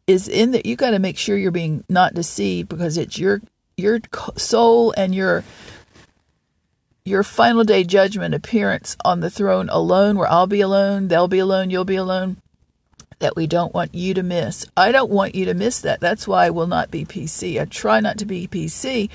[0.07, 3.43] is in that you got to make sure you're being not deceived because it's your
[3.77, 4.01] your
[4.37, 5.45] soul and your
[7.05, 11.39] your final day judgment appearance on the throne alone where I'll be alone, they'll be
[11.39, 12.39] alone, you'll be alone
[13.19, 14.67] that we don't want you to miss.
[14.77, 16.01] I don't want you to miss that.
[16.01, 17.61] That's why I will not be PC.
[17.61, 19.09] I try not to be PC.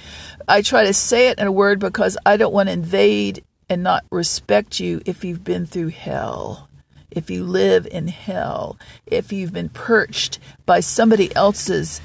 [0.47, 3.83] I try to say it in a word because I don't want to invade and
[3.83, 6.69] not respect you if you've been through hell
[7.11, 12.01] if you live in hell, if you've been perched by somebody else's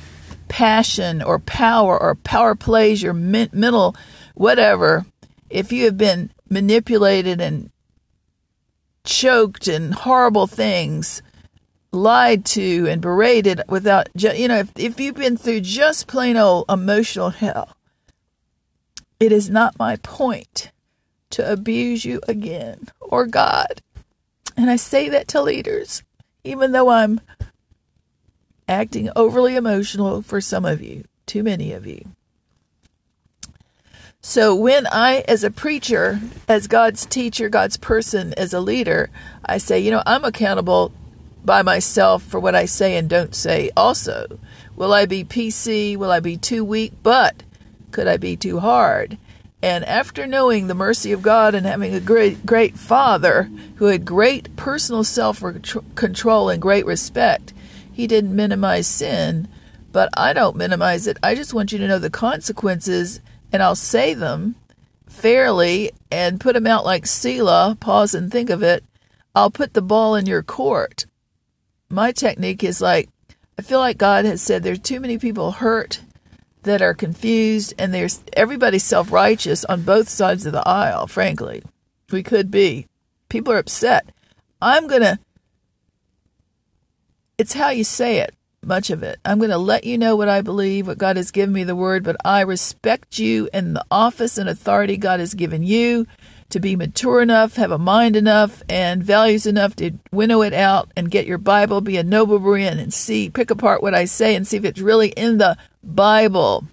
[0.48, 3.96] passion or power or power plays your mental
[4.34, 5.06] whatever,
[5.48, 7.70] if you have been manipulated and
[9.04, 11.22] choked and horrible things,
[11.92, 16.66] lied to and berated without, you know, if, if you've been through just plain old
[16.68, 17.76] emotional hell,
[19.18, 20.70] it is not my point
[21.30, 23.80] to abuse you again or God.
[24.56, 26.02] And I say that to leaders,
[26.44, 27.20] even though I'm
[28.68, 32.00] acting overly emotional for some of you, too many of you.
[34.20, 39.08] So when I, as a preacher, as God's teacher, God's person, as a leader,
[39.44, 40.90] I say, you know, I'm accountable
[41.44, 44.40] by myself for what I say and don't say also.
[44.74, 45.96] Will I be PC?
[45.96, 46.92] Will I be too weak?
[47.04, 47.44] But
[47.92, 49.16] could I be too hard?
[49.62, 54.04] And after knowing the mercy of God and having a great, great father who had
[54.04, 55.42] great personal self
[55.94, 57.52] control and great respect,
[57.92, 59.48] he didn't minimize sin.
[59.92, 61.16] But I don't minimize it.
[61.22, 63.20] I just want you to know the consequences,
[63.50, 64.56] and I'll say them
[65.06, 67.78] fairly and put them out like Selah.
[67.80, 68.84] Pause and think of it.
[69.34, 71.06] I'll put the ball in your court.
[71.88, 73.08] My technique is like,
[73.58, 76.00] I feel like God has said there's too many people hurt
[76.66, 81.62] that are confused, and there's everybody's self righteous on both sides of the aisle, frankly.
[82.12, 82.86] We could be.
[83.28, 84.10] People are upset.
[84.62, 85.18] I'm going to,
[87.38, 88.34] it's how you say it.
[88.62, 89.18] much of it.
[89.24, 91.76] I'm going to let you know what I believe, what God has given me the
[91.76, 96.06] word, but I respect you and the office and authority God has given you
[96.50, 100.90] to be mature enough, have a mind enough, and values enough to winnow it out
[100.96, 104.34] and get your Bible, be a noble Berean, and see, pick apart what I say
[104.34, 106.64] and see if it's really in the Bible.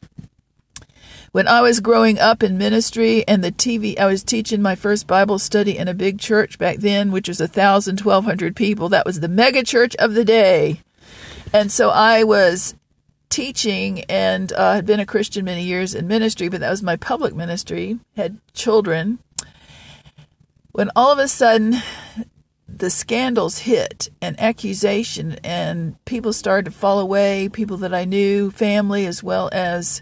[1.31, 5.07] When I was growing up in ministry and the TV, I was teaching my first
[5.07, 8.87] Bible study in a big church back then, which was a thousand, twelve hundred people.
[8.89, 10.81] That was the mega church of the day.
[11.51, 12.75] And so I was
[13.29, 16.97] teaching and uh, had been a Christian many years in ministry, but that was my
[16.97, 19.17] public ministry, had children
[20.73, 21.75] when all of a sudden
[22.67, 28.51] the scandals hit and accusation and people started to fall away people that i knew
[28.51, 30.01] family as well as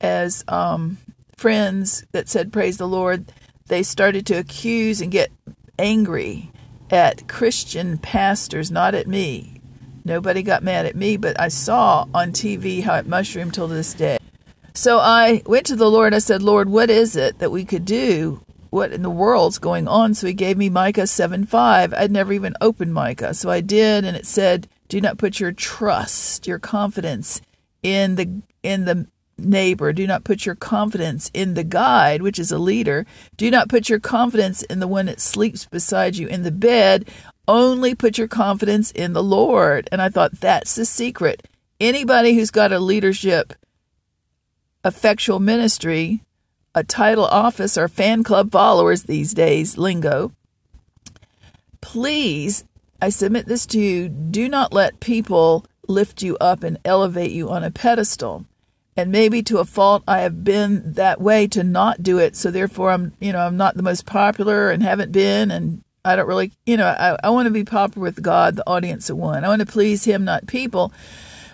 [0.00, 0.96] as um,
[1.36, 3.32] friends that said praise the lord
[3.66, 5.30] they started to accuse and get
[5.78, 6.50] angry
[6.90, 9.56] at christian pastors not at me.
[10.04, 13.94] Nobody got mad at me but i saw on tv how it mushroomed till this
[13.94, 14.18] day.
[14.74, 16.14] So i went to the lord.
[16.14, 19.86] I said lord what is it that we could do what in the world's going
[19.86, 20.14] on?
[20.14, 21.94] So he gave me Micah 7 5.
[21.94, 23.34] I'd never even opened Micah.
[23.34, 27.40] So I did, and it said, Do not put your trust, your confidence
[27.82, 29.06] in the in the
[29.38, 29.92] neighbor.
[29.92, 33.06] Do not put your confidence in the guide, which is a leader.
[33.36, 37.08] Do not put your confidence in the one that sleeps beside you in the bed.
[37.48, 39.88] Only put your confidence in the Lord.
[39.90, 41.48] And I thought that's the secret.
[41.80, 43.54] Anybody who's got a leadership
[44.84, 46.22] effectual ministry
[46.74, 50.32] a title office or fan club followers these days, lingo.
[51.80, 52.64] Please,
[53.00, 57.50] I submit this to you, do not let people lift you up and elevate you
[57.50, 58.44] on a pedestal.
[58.96, 62.36] And maybe to a fault, I have been that way to not do it.
[62.36, 65.50] So therefore, I'm, you know, I'm not the most popular and haven't been.
[65.50, 68.68] And I don't really, you know, I, I want to be popular with God, the
[68.68, 69.44] audience of one.
[69.44, 70.92] I want to please Him, not people.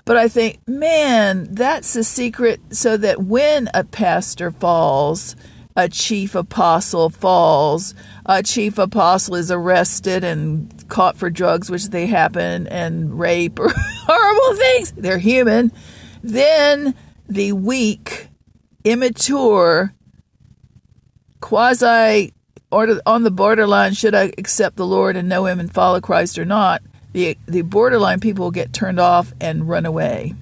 [0.07, 5.35] But I think, man, that's the secret so that when a pastor falls,
[5.77, 7.93] a chief apostle falls,
[8.25, 13.69] a chief apostle is arrested and caught for drugs, which they happen, and rape or
[13.75, 14.93] horrible things.
[14.93, 15.73] They're human.
[16.23, 16.95] Then
[17.29, 18.29] the weak,
[18.85, 19.93] immature,
[21.41, 22.33] quasi
[22.71, 26.45] on the borderline, should I accept the Lord and know Him and follow Christ or
[26.45, 26.81] not?
[27.17, 30.35] The the borderline people get turned off and run away.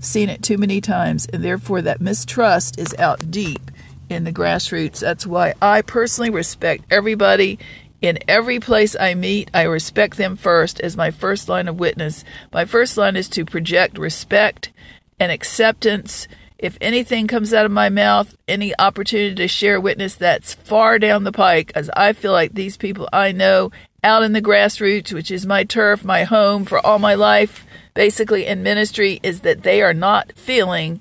[0.00, 3.70] Seen it too many times, and therefore that mistrust is out deep
[4.08, 4.98] in the grassroots.
[4.98, 7.60] That's why I personally respect everybody
[8.02, 9.52] in every place I meet.
[9.54, 12.24] I respect them first as my first line of witness.
[12.52, 14.72] My first line is to project respect
[15.20, 16.26] and acceptance.
[16.58, 21.22] If anything comes out of my mouth, any opportunity to share witness, that's far down
[21.22, 23.70] the pike, as I feel like these people I know
[24.04, 28.46] out in the grassroots, which is my turf, my home for all my life, basically
[28.46, 31.00] in ministry, is that they are not feeling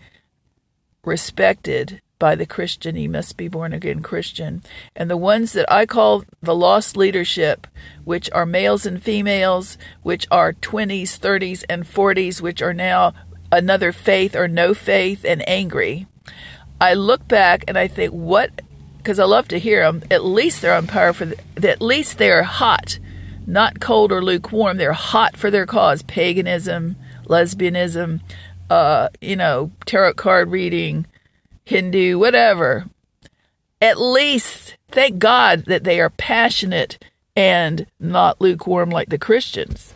[1.03, 2.95] respected by the Christian.
[2.95, 4.63] He must be born again Christian.
[4.95, 7.67] And the ones that I call the lost leadership,
[8.05, 13.13] which are males and females, which are 20s, 30s, and 40s, which are now
[13.51, 16.07] another faith or no faith and angry.
[16.79, 18.61] I look back and I think, what
[19.03, 20.01] because I love to hear them.
[20.09, 22.97] At least they're on power for the, at least they're hot,
[23.45, 24.77] not cold or lukewarm.
[24.77, 26.95] They're hot for their cause: paganism,
[27.25, 28.21] lesbianism,
[28.69, 31.05] uh, you know, tarot card reading,
[31.65, 32.85] Hindu, whatever.
[33.81, 37.03] At least, thank God that they are passionate
[37.35, 39.95] and not lukewarm like the Christians.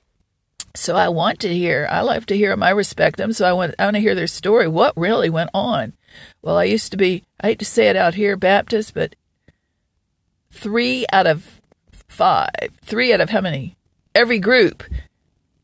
[0.77, 1.87] So I want to hear.
[1.89, 2.61] I love to hear them.
[2.61, 3.33] I respect them.
[3.33, 3.73] So I want.
[3.79, 4.67] I want to hear their story.
[4.67, 5.93] What really went on?
[6.41, 9.15] Well, I used to be, I hate to say it out here, Baptist, but
[10.51, 11.61] three out of
[12.07, 13.75] five, three out of how many?
[14.15, 14.83] Every group,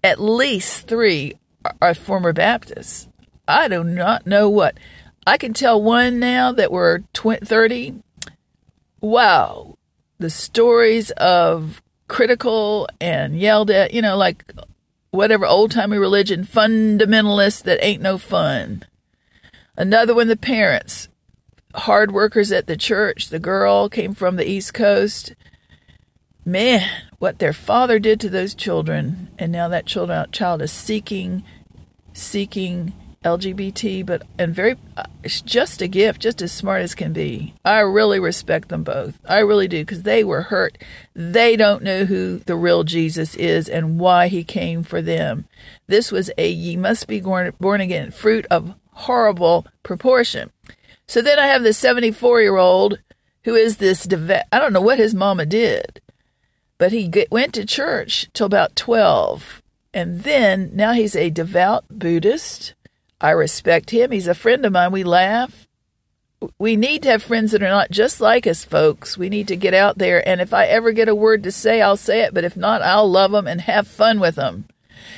[0.03, 3.07] at least three are, are former Baptists.
[3.47, 4.77] I do not know what.
[5.25, 8.01] I can tell one now that we're 20, 30.
[8.99, 9.77] Wow.
[10.17, 14.43] The stories of critical and yelled at, you know, like
[15.13, 18.83] whatever old timey religion, fundamentalists that ain't no fun.
[19.77, 21.07] Another one, the parents,
[21.75, 23.29] hard workers at the church.
[23.29, 25.35] The girl came from the East Coast.
[26.43, 26.89] Man,
[27.19, 31.43] what their father did to those children, and now that child is seeking,
[32.13, 32.93] seeking
[33.23, 37.53] LGBT, but and very, uh, it's just a gift, just as smart as can be.
[37.65, 39.19] I really respect them both.
[39.27, 40.77] I really do, because they were hurt.
[41.15, 45.45] They don't know who the real Jesus is and why he came for them.
[45.87, 50.51] This was a ye must be born, born again fruit of horrible proportion.
[51.07, 52.99] So then I have this 74 year old
[53.43, 54.43] who is this, devout.
[54.51, 56.01] I don't know what his mama did,
[56.77, 59.61] but he went to church till about 12
[59.93, 62.73] And then now he's a devout Buddhist.
[63.23, 64.11] I respect him.
[64.11, 64.91] He's a friend of mine.
[64.91, 65.65] We laugh.
[66.59, 69.17] We need to have friends that are not just like us, folks.
[69.17, 70.27] We need to get out there.
[70.27, 72.33] And if I ever get a word to say, I'll say it.
[72.33, 74.65] But if not, I'll love them and have fun with them.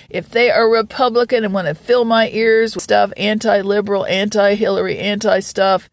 [0.07, 4.53] If they are Republican and want to fill my ears with stuff, anti liberal, anti
[4.53, 5.89] Hillary, anti stuff,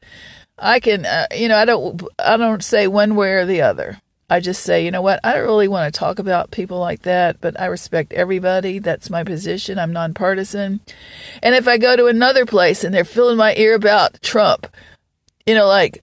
[0.59, 4.03] I can, uh, you know, I don't, I don't say one way or the other.
[4.31, 7.03] I just say, you know what, I don't really want to talk about people like
[7.03, 8.79] that, but I respect everybody.
[8.79, 9.79] That's my position.
[9.79, 10.81] I'm nonpartisan.
[11.43, 14.67] And if I go to another place and they're filling my ear about Trump,
[15.47, 16.03] you know, like,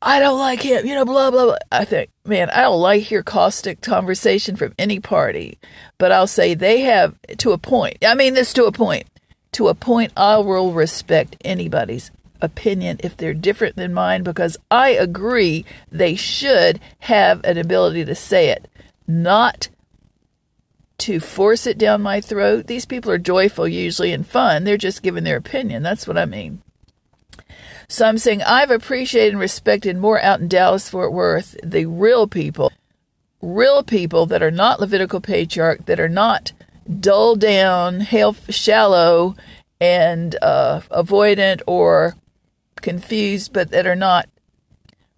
[0.00, 1.56] I don't like him, you know, blah, blah, blah.
[1.72, 5.58] I think, man, I don't like hear caustic conversation from any party,
[5.98, 8.04] but I'll say they have to a point.
[8.04, 9.04] I mean, this to a point.
[9.52, 12.10] To a point, I will respect anybody's
[12.40, 18.14] opinion if they're different than mine because I agree they should have an ability to
[18.14, 18.68] say it,
[19.06, 19.68] not
[20.98, 22.66] to force it down my throat.
[22.66, 24.64] These people are joyful usually and fun.
[24.64, 25.82] They're just giving their opinion.
[25.82, 26.62] That's what I mean.
[27.88, 32.26] So I'm saying I've appreciated and respected more out in Dallas, Fort Worth, the real
[32.26, 32.72] people,
[33.40, 36.52] real people that are not Levitical patriarch, that are not
[37.00, 38.00] dull down,
[38.48, 39.36] shallow,
[39.80, 42.14] and uh, avoidant or
[42.82, 44.28] confused, but that are not,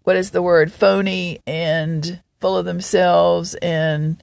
[0.05, 3.55] what is the word, phony and full of themselves.
[3.57, 4.23] And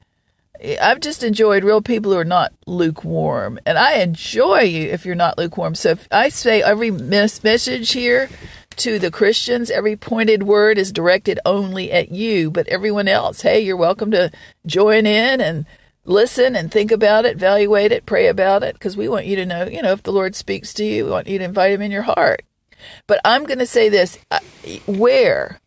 [0.82, 3.60] I've just enjoyed real people who are not lukewarm.
[3.66, 5.76] And I enjoy you if you're not lukewarm.
[5.76, 8.30] So if I say every message here
[8.78, 13.60] to the Christians, every pointed word is directed only at you, but everyone else, hey,
[13.60, 14.32] you're welcome to
[14.66, 15.66] join in and
[16.04, 19.46] listen and think about it, evaluate it, pray about it, because we want you to
[19.46, 21.82] know, you know, if the Lord speaks to you, we want you to invite him
[21.82, 22.44] in your heart.
[23.08, 24.40] But I'm going to say this uh,
[24.86, 25.60] where?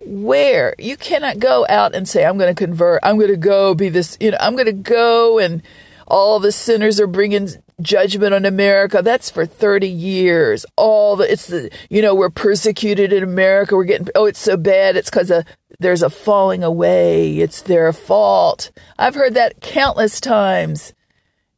[0.00, 0.74] Where?
[0.78, 3.00] You cannot go out and say, I'm going to convert.
[3.02, 5.62] I'm going to go be this, you know, I'm going to go and
[6.06, 7.48] all the sinners are bringing
[7.80, 9.00] judgment on America.
[9.02, 10.66] That's for 30 years.
[10.76, 13.76] All the, it's the, you know, we're persecuted in America.
[13.76, 14.96] We're getting, oh, it's so bad.
[14.96, 15.32] It's because
[15.78, 17.38] there's a falling away.
[17.38, 18.70] It's their fault.
[18.98, 20.94] I've heard that countless times.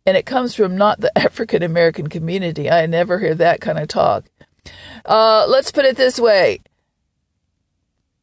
[0.07, 2.71] And it comes from not the African American community.
[2.71, 4.27] I never hear that kind of talk.
[5.05, 6.61] Uh, let's put it this way.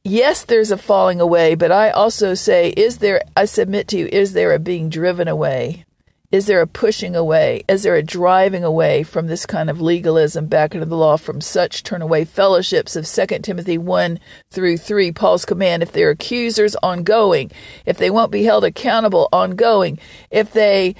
[0.04, 4.08] Yes, there's a falling away, but I also say, is there, I submit to you,
[4.08, 5.86] is there a being driven away?
[6.32, 7.64] Is there a pushing away?
[7.68, 11.18] Is there a driving away from this kind of legalism back into the law?
[11.18, 14.18] From such turn away fellowships of 2 Timothy 1
[14.50, 15.84] through 3, Paul's command.
[15.84, 17.52] If they're accusers, ongoing.
[17.86, 20.00] If they won't be held accountable, ongoing.
[20.32, 20.96] If they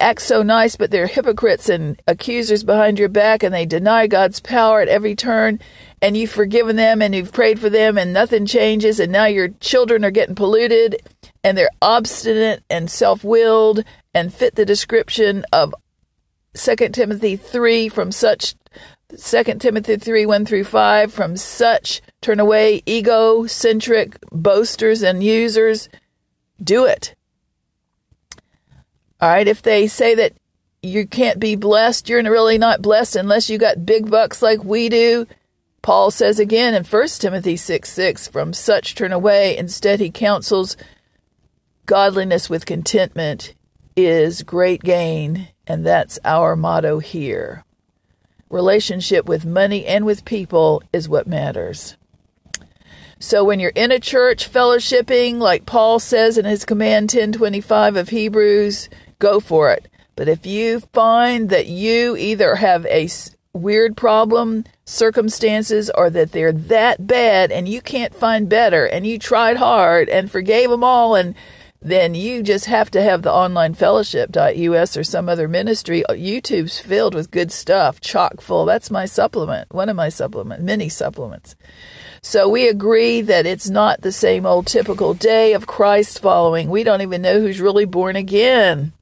[0.00, 4.40] act so nice, but they're hypocrites and accusers behind your back, and they deny God's
[4.40, 5.60] power at every turn.
[6.02, 9.00] And you've forgiven them and you've prayed for them, and nothing changes.
[9.00, 11.02] And now your children are getting polluted,
[11.42, 15.74] and they're obstinate and self willed and fit the description of
[16.54, 18.54] 2 Timothy 3 from such
[19.16, 25.88] 2 Timothy 3 1 through 5 from such turn away egocentric boasters and users.
[26.62, 27.14] Do it.
[29.24, 30.34] All right, if they say that
[30.82, 34.90] you can't be blessed, you're really not blessed unless you got big bucks like we
[34.90, 35.26] do.
[35.80, 39.56] Paul says again in 1 Timothy 6 6, from such turn away.
[39.56, 40.76] Instead, he counsels
[41.86, 43.54] godliness with contentment
[43.96, 47.64] is great gain, and that's our motto here.
[48.50, 51.96] Relationship with money and with people is what matters.
[53.18, 58.10] So when you're in a church fellowshipping, like Paul says in his command 1025 of
[58.10, 59.88] Hebrews, go for it.
[60.16, 63.08] But if you find that you either have a
[63.52, 69.18] weird problem, circumstances, or that they're that bad and you can't find better and you
[69.18, 71.34] tried hard and forgave them all and
[71.84, 76.04] then you just have to have the online fellowship.us or some other ministry.
[76.06, 78.64] Uh, YouTube's filled with good stuff, chock full.
[78.64, 81.54] That's my supplement, one of my supplements, many supplements.
[82.22, 86.70] So we agree that it's not the same old typical day of Christ following.
[86.70, 88.94] We don't even know who's really born again.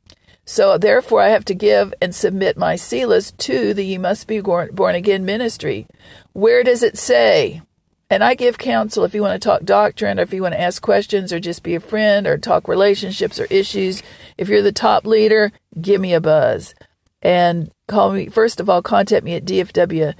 [0.52, 4.38] So therefore, I have to give and submit my Silas to the You Must Be
[4.42, 5.86] Born Again ministry.
[6.34, 7.62] Where does it say?
[8.10, 10.60] And I give counsel if you want to talk doctrine or if you want to
[10.60, 14.02] ask questions or just be a friend or talk relationships or issues.
[14.36, 16.74] If you're the top leader, give me a buzz.
[17.22, 20.16] And call me, first of all, contact me at dfwleader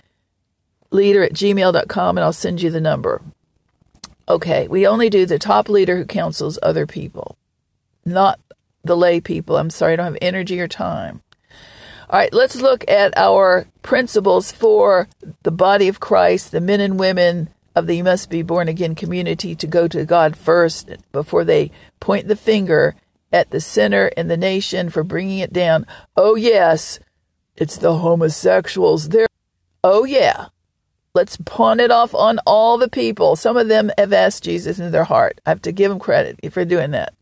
[0.91, 3.21] at gmail.com and I'll send you the number.
[4.31, 7.37] Okay, we only do the top leader who counsels other people,
[8.07, 8.41] not
[8.85, 9.57] the lay people.
[9.57, 11.23] I'm sorry, I don't have energy or time.
[12.11, 15.09] All right, let's look at our principles for
[15.45, 18.95] the body of Christ, the men and women of the You Must Be Born Again
[18.95, 21.71] community to go to God first before they
[22.01, 22.95] point the finger
[23.33, 25.87] at the center in the nation for bringing it down.
[26.17, 27.01] Oh, yes,
[27.57, 29.09] it's the homosexuals.
[29.09, 29.27] There.
[29.83, 30.49] Oh, yeah.
[31.15, 33.37] Let's pawn it off on all the people.
[33.37, 35.41] Some of them have asked Jesus in their heart.
[35.47, 37.15] I have to give them credit for doing that.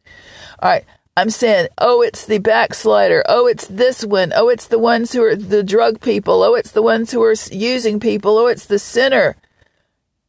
[0.61, 0.85] All right.
[1.21, 3.23] I'm saying, oh, it's the backslider.
[3.29, 4.33] Oh, it's this one.
[4.35, 6.43] Oh, it's the ones who are the drug people.
[6.43, 8.39] Oh, it's the ones who are using people.
[8.39, 9.37] Oh, it's the sinner.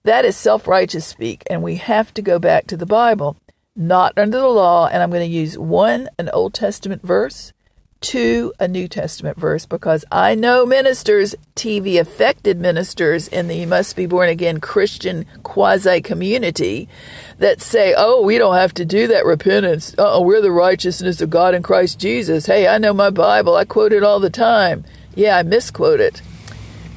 [0.04, 1.44] That is self righteous speak.
[1.50, 3.38] And we have to go back to the Bible,
[3.74, 4.88] not under the law.
[4.88, 7.54] And I'm going to use one, an Old Testament verse,
[8.02, 13.96] two, a New Testament verse, because I know ministers, TV affected ministers in the must
[13.96, 16.90] be born again Christian quasi community
[17.38, 19.96] that say, oh, we don't have to do that repentance.
[19.98, 22.48] Oh, we're the righteousness of God in Christ Jesus.
[22.48, 23.56] Hey, I know my Bible.
[23.56, 24.84] I quote it all the time.
[25.16, 26.22] Yeah, I misquote it.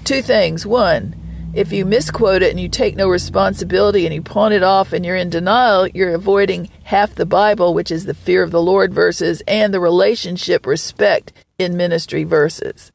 [0.05, 0.67] Two things.
[0.67, 1.15] One,
[1.55, 5.05] if you misquote it and you take no responsibility and you pawn it off and
[5.05, 8.93] you're in denial, you're avoiding half the Bible, which is the fear of the Lord
[8.93, 12.91] verses and the relationship respect in ministry verses.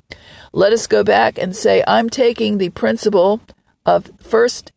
[0.51, 3.39] Let us go back and say, I'm taking the principle
[3.85, 4.73] of first,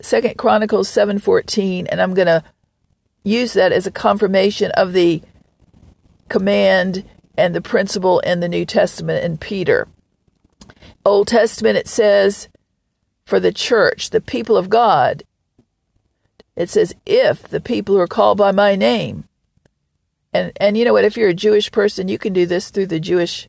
[0.00, 2.42] second Chronicles 7:14, and I'm going to
[3.22, 5.22] use that as a confirmation of the
[6.28, 7.04] command
[7.38, 9.86] and the principle in the New Testament in Peter.
[11.04, 12.48] Old Testament, it says,
[13.32, 15.22] for the church, the people of God.
[16.54, 19.24] It says, if the people who are called by my name.
[20.34, 21.06] And, and you know what?
[21.06, 23.48] If you're a Jewish person, you can do this through the Jewish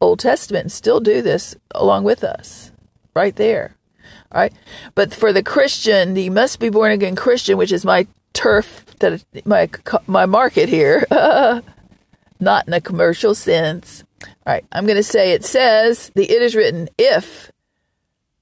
[0.00, 2.70] Old Testament and still do this along with us,
[3.12, 3.74] right there.
[4.30, 4.52] All right.
[4.94, 9.24] But for the Christian, the must be born again Christian, which is my turf, that
[9.44, 9.68] my
[10.06, 11.04] my market here,
[12.38, 14.04] not in a commercial sense.
[14.22, 14.64] All right.
[14.70, 17.50] I'm going to say it says the it is written if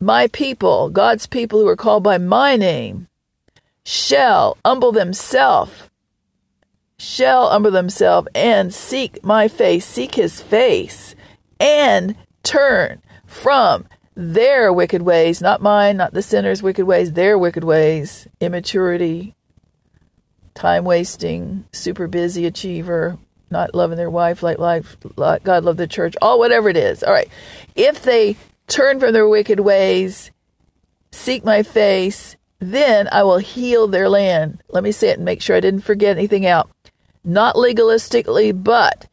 [0.00, 3.08] my people, God's people who are called by my name,
[3.84, 5.90] shall humble themselves,
[6.98, 11.14] shall humble themselves and seek my face, seek his face,
[11.58, 17.64] and turn from their wicked ways, not mine, not the sinner's wicked ways, their wicked
[17.64, 19.34] ways, immaturity,
[20.54, 23.16] time wasting, super busy achiever,
[23.50, 27.02] not loving their wife like life, God loved the church, all whatever it is.
[27.02, 27.28] All right.
[27.74, 28.36] If they
[28.68, 30.30] turn from their wicked ways,
[31.10, 34.62] seek my face, then I will heal their land.
[34.68, 36.70] Let me say it and make sure I didn't forget anything out.
[37.24, 39.08] Not legalistically, but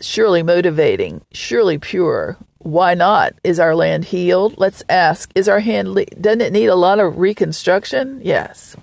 [0.00, 2.36] surely motivating, surely pure.
[2.58, 3.34] Why not?
[3.44, 4.54] Is our land healed?
[4.58, 5.30] Let's ask.
[5.34, 8.20] Is our hand, doesn't it need a lot of reconstruction?
[8.22, 8.76] Yes.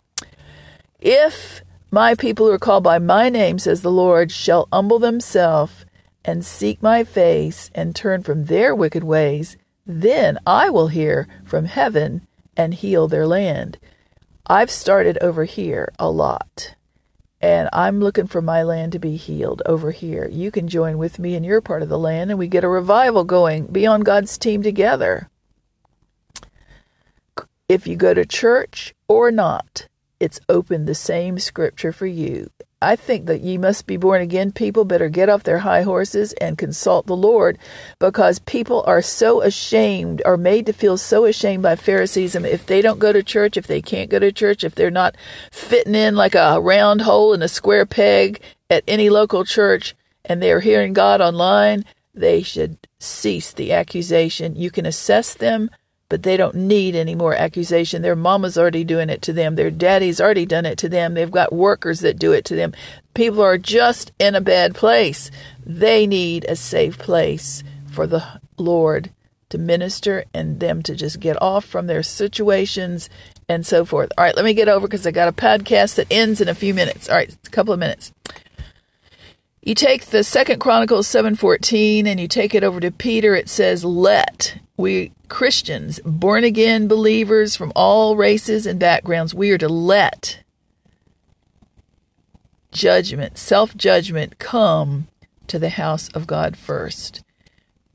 [1.01, 5.85] If my people who are called by my name, says the Lord, shall humble themselves
[6.23, 11.65] and seek my face and turn from their wicked ways, then I will hear from
[11.65, 13.77] heaven and heal their land.
[14.47, 16.75] I've started over here a lot,
[17.41, 20.27] and I'm looking for my land to be healed over here.
[20.29, 22.69] You can join with me in your part of the land, and we get a
[22.69, 23.67] revival going.
[23.67, 25.29] Be on God's team together.
[27.69, 29.87] If you go to church or not,
[30.19, 32.49] it's open the same scripture for you.
[32.83, 36.33] I think that ye must be born again people better get off their high horses
[36.33, 37.57] and consult the Lord
[37.97, 42.81] because people are so ashamed, are made to feel so ashamed by Phariseeism if they
[42.81, 45.15] don't go to church, if they can't go to church, if they're not
[45.51, 50.41] fitting in like a round hole in a square peg at any local church and
[50.41, 54.55] they're hearing God online, they should cease the accusation.
[54.55, 55.69] You can assess them
[56.13, 58.03] but they don't need any more accusation.
[58.03, 59.55] Their mama's already doing it to them.
[59.55, 61.15] Their daddy's already done it to them.
[61.15, 62.75] They've got workers that do it to them.
[63.15, 65.31] People are just in a bad place.
[65.65, 68.23] They need a safe place for the
[68.57, 69.09] Lord
[69.49, 73.09] to minister and them to just get off from their situations
[73.49, 74.11] and so forth.
[74.15, 76.53] All right, let me get over because I got a podcast that ends in a
[76.53, 77.09] few minutes.
[77.09, 78.13] All right, a couple of minutes.
[79.65, 83.85] You take the second Chronicles 7:14 and you take it over to Peter it says
[83.85, 90.39] let we Christians, born again believers from all races and backgrounds, we are to let
[92.73, 95.07] judgment, self judgment come
[95.47, 97.23] to the house of God first.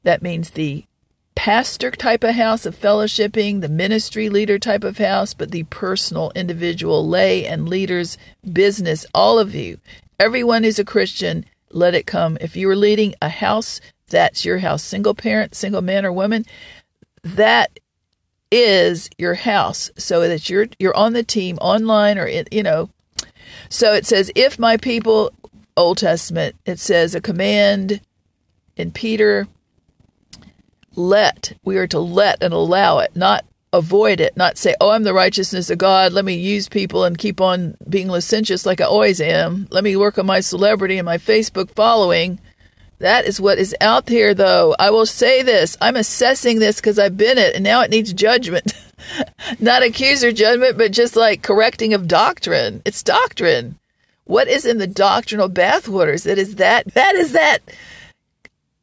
[0.04, 0.86] That means the
[1.34, 6.32] pastor type of house of fellowshipping, the ministry leader type of house, but the personal,
[6.34, 8.16] individual, lay and leaders
[8.50, 9.78] business, all of you.
[10.18, 11.44] Everyone is a Christian.
[11.70, 12.38] Let it come.
[12.40, 14.82] If you are leading a house, that's your house.
[14.82, 16.44] Single parent, single man or woman,
[17.22, 17.78] that
[18.50, 22.88] is your house so that you're you're on the team online or it, you know
[23.68, 25.30] so it says if my people
[25.76, 28.00] old testament it says a command
[28.76, 29.46] in peter
[30.96, 33.44] let we are to let and allow it not
[33.78, 36.12] avoid it, not say, oh, I'm the righteousness of God.
[36.12, 39.66] Let me use people and keep on being licentious like I always am.
[39.70, 42.38] Let me work on my celebrity and my Facebook following.
[42.98, 44.74] That is what is out there, though.
[44.78, 48.12] I will say this I'm assessing this because I've been it, and now it needs
[48.12, 48.72] judgment.
[49.60, 52.82] not accuser judgment, but just like correcting of doctrine.
[52.84, 53.78] It's doctrine.
[54.24, 56.24] What is in the doctrinal bathwaters?
[56.24, 57.60] That is that, that is that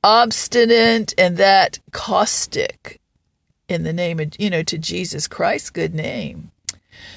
[0.04, 3.00] obstinate and that caustic
[3.68, 6.52] in the name of, you know, to Jesus Christ's good name.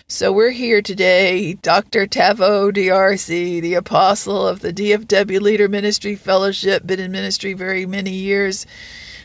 [0.06, 2.06] So we're here today, Dr.
[2.06, 8.12] Tavo DRC, the apostle of the DFW Leader Ministry Fellowship, been in ministry very many
[8.12, 8.66] years,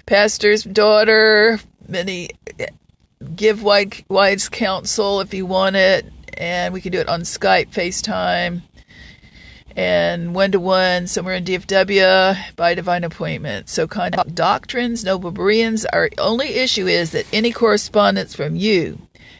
[0.05, 2.29] pastor's daughter, many
[3.35, 6.05] give wide wide's counsel if you want it,
[6.37, 8.61] and we can do it on Skype, FaceTime,
[9.75, 13.69] and one to one somewhere in DFW by divine appointment.
[13.69, 15.85] So contact doctrines, noble Bereans.
[15.85, 18.99] Our only issue is that any correspondence from you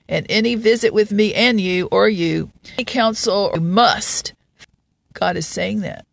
[0.09, 4.33] and any visit with me and you or you, any counsel must.
[5.13, 6.05] God is saying that.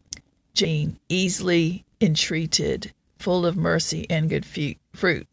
[0.53, 5.27] Jane, easily entreated, full of mercy and good fruit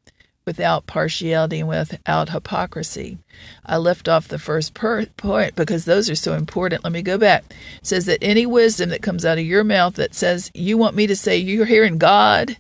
[0.48, 3.20] without partiality and without hypocrisy.
[3.66, 6.84] I left off the first per- point because those are so important.
[6.84, 7.44] Let me go back.
[7.50, 10.96] It says that any wisdom that comes out of your mouth that says you want
[10.96, 12.58] me to say you're hearing God,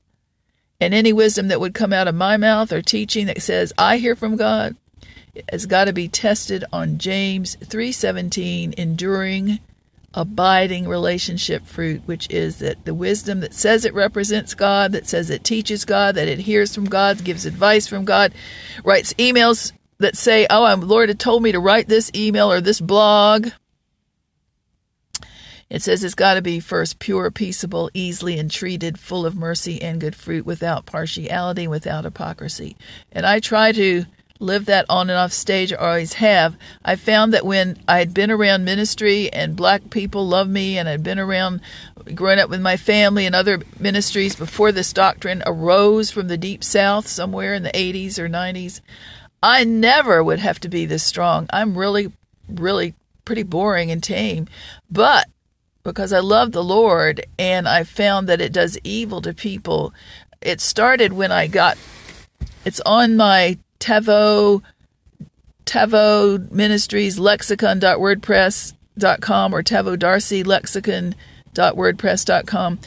[0.79, 3.97] and any wisdom that would come out of my mouth or teaching that says I
[3.97, 4.75] hear from God,
[5.51, 9.59] has got to be tested on James 3:17 enduring
[10.17, 15.29] abiding relationship fruit, which is that the wisdom that says it represents God, that says
[15.29, 18.33] it teaches God, that it hears from God, gives advice from God,
[18.83, 22.61] writes emails that say, Oh, I'm Lord had told me to write this email or
[22.61, 23.49] this blog.
[25.69, 30.01] It says it's got to be first pure, peaceable, easily entreated, full of mercy and
[30.01, 32.75] good fruit, without partiality, without hypocrisy.
[33.11, 34.05] And I try to
[34.39, 36.55] live that on and off stage, I always have.
[36.83, 40.87] I found that when I had been around ministry and black people love me, and
[40.87, 41.61] I'd been around
[42.13, 46.63] growing up with my family and other ministries before this doctrine arose from the deep
[46.63, 48.81] south somewhere in the 80s or 90s,
[49.41, 51.47] I never would have to be this strong.
[51.51, 52.11] I'm really,
[52.47, 54.47] really pretty boring and tame.
[54.89, 55.27] But
[55.83, 59.93] because I love the Lord and I found that it does evil to people,
[60.41, 61.77] it started when I got
[62.65, 64.61] it's on my Tevo,
[65.65, 72.79] Tevo Ministries lexicon.wordpress.com or Tevo Darcy lexicon.wordpress.com.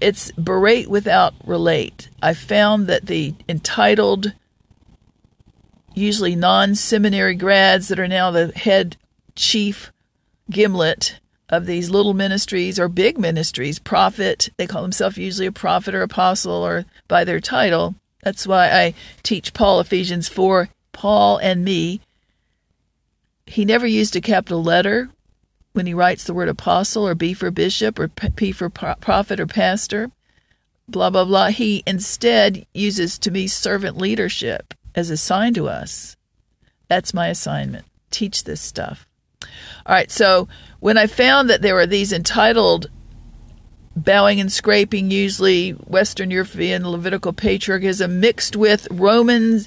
[0.00, 2.08] It's berate without relate.
[2.22, 4.34] I found that the entitled,
[5.94, 8.96] usually non seminary grads that are now the head
[9.34, 9.90] chief
[10.50, 11.18] gimlet
[11.48, 16.02] of these little ministries or big ministries, prophet, they call themselves usually a prophet or
[16.02, 22.00] apostle or by their title, that's why I teach Paul Ephesians 4, Paul and me.
[23.46, 25.10] He never used a capital letter
[25.72, 29.46] when he writes the word apostle or B for bishop or P for prophet or
[29.46, 30.10] pastor,
[30.88, 31.48] blah, blah, blah.
[31.48, 36.16] He instead uses to me servant leadership as assigned to us.
[36.88, 37.86] That's my assignment.
[38.10, 39.06] Teach this stuff.
[39.86, 40.48] All right, so
[40.80, 42.90] when I found that there were these entitled
[43.96, 49.66] bowing and scraping, usually Western European Levitical patriarchism, mixed with Roman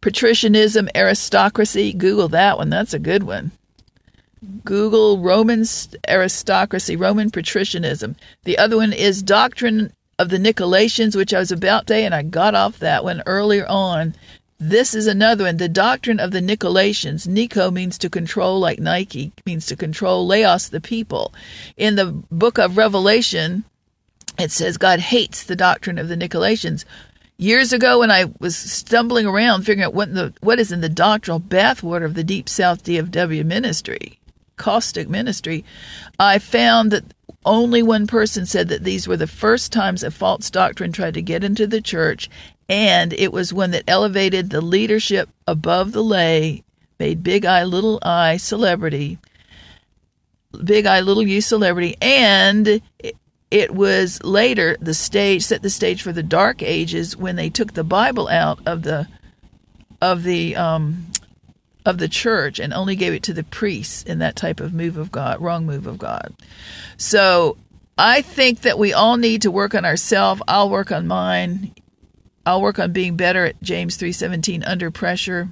[0.00, 1.92] patricianism, aristocracy.
[1.92, 3.52] Google that one, that's a good one.
[4.64, 5.64] Google Roman
[6.06, 8.16] aristocracy, Roman patricianism.
[8.44, 12.22] The other one is Doctrine of the Nicolaitans, which I was about to, and I
[12.22, 14.14] got off that one earlier on.
[14.66, 15.58] This is another one.
[15.58, 17.28] The doctrine of the Nicolaitans.
[17.28, 20.26] Nico means to control, like Nike means to control.
[20.26, 21.34] Laos, the people.
[21.76, 23.64] In the book of Revelation,
[24.38, 26.86] it says God hates the doctrine of the Nicolaitans.
[27.36, 30.88] Years ago, when I was stumbling around figuring out what the what is in the
[30.88, 34.18] doctrinal bathwater of the Deep South DFW ministry,
[34.56, 35.62] caustic ministry,
[36.18, 37.04] I found that
[37.44, 41.22] only one person said that these were the first times a false doctrine tried to
[41.22, 42.30] get into the church,
[42.68, 46.62] and it was one that elevated the leadership above the lay,
[46.98, 49.18] made Big Eye Little Eye celebrity,
[50.64, 52.80] Big Eye Little You celebrity, and
[53.50, 57.74] it was later the stage set the stage for the Dark Ages when they took
[57.74, 59.06] the Bible out of the
[60.00, 61.06] of the um,
[61.86, 64.96] of the church and only gave it to the priests in that type of move
[64.96, 66.34] of God, wrong move of God.
[66.96, 67.56] So
[67.98, 70.42] I think that we all need to work on ourselves.
[70.48, 71.74] I'll work on mine.
[72.46, 75.48] I'll work on being better at James 3:17 under pressure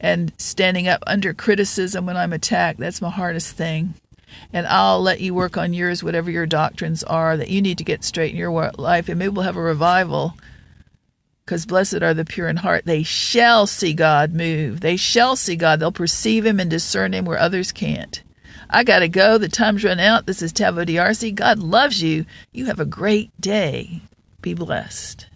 [0.00, 2.78] and standing up under criticism when I'm attacked.
[2.78, 3.94] That's my hardest thing.
[4.52, 7.84] And I'll let you work on yours, whatever your doctrines are that you need to
[7.84, 10.34] get straight in your life, and maybe we'll have a revival
[11.44, 12.84] because blessed are the pure in heart.
[12.84, 14.80] They shall see God move.
[14.80, 15.78] They shall see God.
[15.78, 18.22] They'll perceive Him and discern Him where others can't.
[18.68, 19.38] I got to go.
[19.38, 20.26] The time's run out.
[20.26, 21.34] This is Tavo DRC.
[21.36, 22.26] God loves you.
[22.52, 24.00] You have a great day.
[24.42, 25.26] Be blessed.